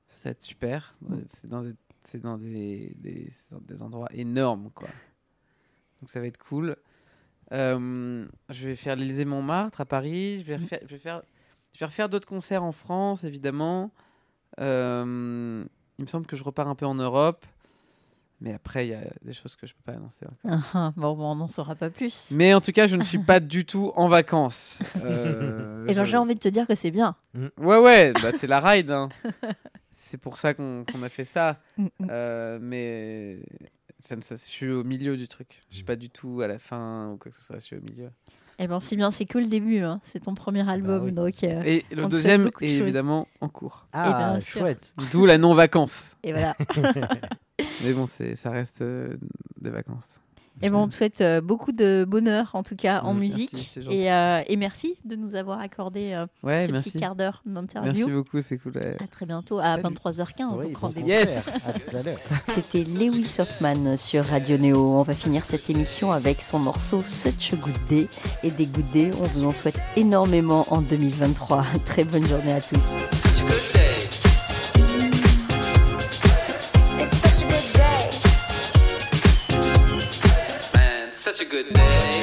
Ça 0.07 0.29
va 0.29 0.31
être 0.33 0.43
super. 0.43 0.95
C'est 1.27 1.49
dans 1.49 1.63
des, 1.63 1.75
c'est 2.05 2.21
dans 2.21 2.39
des, 2.39 2.93
des, 2.97 3.31
c'est 3.31 3.55
dans 3.55 3.61
des 3.61 3.83
endroits 3.83 4.09
énormes, 4.13 4.71
quoi. 4.75 4.89
Donc 6.01 6.11
ça 6.11 6.21
va 6.21 6.27
être 6.27 6.39
cool. 6.39 6.77
Euh, 7.53 8.27
je 8.49 8.69
vais 8.69 8.77
faire 8.77 8.97
l'Élysée 8.97 9.25
Montmartre 9.25 9.81
à 9.81 9.85
Paris. 9.87 10.41
Je 10.41 10.45
vais 10.45 10.57
refaire, 10.57 10.81
je 10.83 10.95
vais 10.95 10.99
faire, 10.99 11.23
je 11.73 11.79
vais 11.79 11.87
refaire 11.87 12.09
d'autres 12.09 12.29
concerts 12.29 12.63
en 12.63 12.73
France, 12.73 13.25
évidemment. 13.25 13.93
Euh, 14.61 15.65
il 15.99 16.03
me 16.05 16.09
semble 16.09 16.27
que 16.27 16.37
je 16.37 16.45
repars 16.45 16.69
un 16.69 16.75
peu 16.75 16.87
en 16.87 16.95
Europe. 16.95 17.47
Mais 18.45 18.53
après, 18.55 18.89
il 18.89 18.91
y 18.91 18.95
a 18.95 19.05
des 19.25 19.33
choses 19.33 19.55
que 19.55 19.69
je 19.69 19.73
peux 19.73 19.83
pas 19.85 19.93
annoncer. 19.97 20.27
encore. 20.27 20.59
Ah, 20.75 20.79
ah, 20.89 20.93
bon, 20.97 21.15
bon, 21.15 21.31
on 21.31 21.37
n'en 21.37 21.47
saura 21.47 21.77
pas 21.77 21.91
plus. 21.91 22.27
Mais 22.33 22.53
en 22.55 22.61
tout 22.61 22.73
cas, 22.73 22.89
je 22.89 22.97
ne 22.97 23.05
suis 23.05 23.19
pas 23.19 23.39
du 23.39 23.65
tout 23.65 23.93
en 23.95 24.09
vacances. 24.09 24.81
Euh, 25.05 25.87
Et 25.87 25.95
je- 25.95 26.05
j'ai 26.05 26.17
envie 26.17 26.35
de 26.35 26.41
te 26.41 26.49
dire 26.49 26.67
que 26.67 26.75
c'est 26.75 26.91
bien. 26.91 27.15
Ouais, 27.59 27.79
ouais, 27.79 28.13
bah, 28.21 28.33
c'est 28.33 28.47
la 28.49 28.61
ride. 28.61 28.91
hein. 28.91 29.09
c'est 29.93 30.19
pour 30.19 30.39
ça 30.39 30.55
qu'on 30.55 30.85
a 31.03 31.09
fait 31.09 31.25
ça. 31.25 31.61
Mm, 31.79 31.85
mm. 31.85 32.07
Euh, 32.11 32.59
mais 32.61 33.39
ça, 34.01 34.17
ne- 34.17 34.23
ça- 34.23 34.35
je 34.35 34.41
suis 34.43 34.69
au 34.71 34.83
milieu 34.83 35.17
du 35.17 35.29
truc. 35.29 35.63
Je 35.71 35.77
suis 35.77 35.85
pas 35.85 35.97
du 35.97 36.11
tout 36.11 36.41
à 36.41 36.49
la 36.49 36.59
fin 36.59 37.11
ou 37.13 37.17
quoi 37.19 37.31
que 37.31 37.37
ce 37.37 37.45
soit. 37.45 37.61
Je 37.61 37.65
suis 37.65 37.77
au 37.77 37.81
milieu. 37.81 38.11
Eh 38.59 38.67
ben, 38.69 38.81
c'est 38.81 38.97
bien, 38.97 39.11
c'est 39.11 39.25
que 39.25 39.39
le 39.39 39.47
début. 39.47 39.79
hein. 39.79 40.01
C'est 40.03 40.21
ton 40.21 40.35
premier 40.35 40.69
album, 40.69 41.05
oui. 41.05 41.13
donc. 41.13 41.43
euh, 41.43 41.63
Et 41.65 41.85
le 41.91 42.07
deuxième 42.07 42.45
de 42.47 42.53
est 42.61 42.71
évidemment 42.77 43.27
en 43.41 43.49
cours. 43.49 43.87
Ah, 43.93 44.39
chouette. 44.41 44.95
D'où 45.13 45.27
la 45.27 45.39
non-vacance. 45.39 46.17
Et 46.23 46.33
voilà. 46.33 46.57
Mais 47.85 47.93
bon, 47.93 48.07
ça 48.07 48.51
reste 48.51 48.83
euh, 48.83 49.15
des 49.61 49.71
vacances. 49.71 50.21
Et 50.61 50.69
bon, 50.69 50.83
on 50.83 50.89
te 50.89 50.95
souhaite 50.95 51.23
euh, 51.23 51.41
beaucoup 51.41 51.73
de 51.73 52.05
bonheur, 52.07 52.51
en 52.53 52.63
tout 52.63 52.77
cas, 52.77 53.01
en 53.03 53.15
musique. 53.15 53.51
merci, 53.55 53.81
et, 53.91 54.13
euh, 54.13 54.43
et 54.47 54.57
merci 54.57 54.97
de 55.05 55.17
nous 55.17 55.35
avoir 55.35 55.59
accordé 55.61 56.13
euh, 56.13 56.27
Ouais, 56.43 56.67
ce 56.67 56.73
merci. 56.73 56.91
petit 56.91 57.01
quart 57.01 57.17
d'heure 57.17 57.43
Merci 57.47 57.67
d'interview. 57.75 58.09
beaucoup, 58.23 58.41
c'est 58.43 58.59
cool. 58.59 58.75
À 58.79 59.07
très 59.07 59.25
bientôt, 59.27 59.59
à 59.59 59.77
Salut. 59.81 59.83
23h15. 59.97 60.55
Oui, 60.59 60.65
donc 60.67 60.73
bon 60.75 60.79
rendez-vous. 60.79 61.09
Yes. 61.09 61.73
C'était 62.55 62.85
Lewis 62.85 63.35
Hoffman 63.39 63.97
sur 63.97 64.25
Radio 64.27 64.59
Neo. 64.59 64.99
On 65.01 65.03
va 65.03 65.15
finir 65.15 65.43
cette 65.43 65.69
émission 65.71 66.13
avec 66.13 66.43
son 66.43 66.59
morceau 66.59 67.01
Such 67.01 67.55
a 67.55 67.57
Good 67.57 67.87
Day. 67.89 68.07
Et 68.45 68.51
des 68.51 68.67
Good 68.67 68.91
Day, 68.93 69.11
on 69.21 69.25
vous 69.29 69.45
en 69.47 69.53
souhaite 69.53 69.81
énormément 69.97 70.67
en 70.71 70.83
2023. 70.83 71.65
Très 71.87 72.05
bonne 72.05 72.27
journée 72.27 72.53
à 72.53 72.61
tous. 72.61 73.92
Such 81.33 81.47
a 81.47 81.51
good 81.51 81.73
day. 81.73 82.23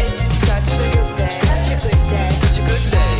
It's 0.00 0.24
such 0.44 0.72
a 0.74 0.90
good 0.92 1.16
day. 1.16 1.38
Such 1.38 1.70
a 1.70 1.88
good 1.88 2.08
day. 2.10 2.30
Such 2.30 2.58
a 2.58 2.62
good 2.62 2.90
day. 2.90 3.14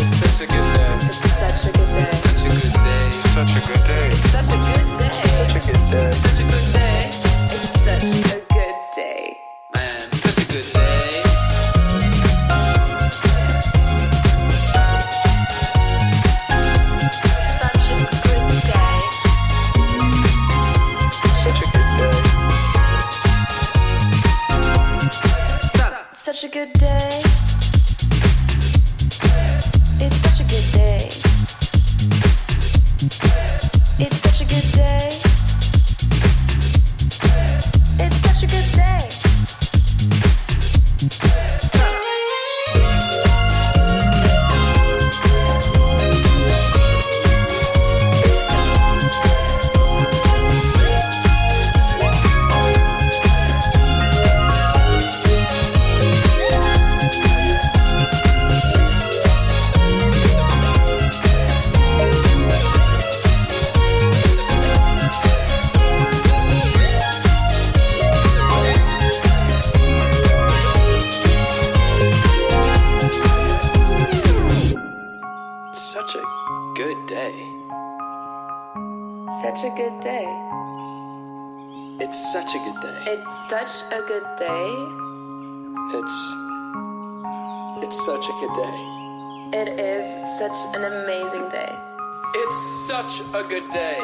It's 0.00 0.16
such 0.16 0.40
a 0.40 0.46
good 0.46 0.68
day. 0.72 0.96
It's 1.04 1.28
such 1.34 1.66
a 1.66 1.72
good 1.72 1.92
day. 1.92 2.08
Such 2.08 2.40
a 2.40 2.48
good 2.48 2.72
day. 2.72 3.10
Such 3.20 3.52
a 3.52 3.60
good 3.60 3.84
day. 3.86 4.06
It's 4.08 4.30
such 4.30 4.48
a 4.48 4.56
good 4.56 4.88
day. 4.96 5.12
Such 5.20 5.54
a 5.54 5.60
good 5.60 5.90
day. 5.90 6.10
Such 6.12 6.32
a 6.32 6.36
good 6.36 6.36
day. 6.36 6.41
Such 26.42 26.56
a 26.56 26.66
good 26.66 26.72
day. 26.72 27.21
Such 75.74 76.16
a 76.16 76.22
good 76.74 77.06
day. 77.06 77.32
Such 79.40 79.64
a 79.64 79.72
good 79.74 80.00
day. 80.00 80.28
It's 81.98 82.30
such 82.30 82.54
a 82.54 82.58
good 82.58 82.78
day. 82.82 83.04
It's 83.06 83.48
such 83.48 83.82
a 83.90 84.02
good 84.06 84.26
day. 84.36 84.68
It's. 85.96 86.34
It's 87.82 88.04
such 88.04 88.28
a 88.28 88.34
good 88.40 88.54
day. 88.54 88.78
It 89.60 89.68
is 89.80 90.04
such 90.38 90.76
an 90.76 90.84
amazing 90.84 91.48
day. 91.48 91.72
It's 92.34 92.86
such 92.86 93.22
a 93.32 93.42
good 93.42 93.70
day. 93.70 93.98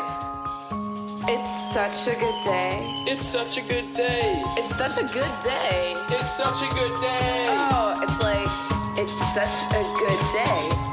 It's 1.29 1.73
such 1.75 2.09
a 2.09 2.19
good 2.19 2.43
day. 2.45 2.81
It's 3.07 3.27
such 3.27 3.59
a 3.59 3.61
good 3.61 3.93
day. 3.93 4.43
It's 4.57 4.75
such 4.75 4.97
a 4.97 5.05
good 5.13 5.41
day. 5.45 5.95
It's 6.17 6.33
such 6.33 6.63
a 6.63 6.75
good 6.75 6.99
day. 7.03 7.45
Oh, 7.77 8.01
it's 8.03 8.19
like, 8.23 8.49
it's 8.97 9.13
such 9.35 9.65
a 9.77 9.83
good 10.01 10.33
day. 10.33 10.88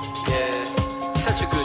Such 1.26 1.42
a 1.42 1.48
good 1.48 1.65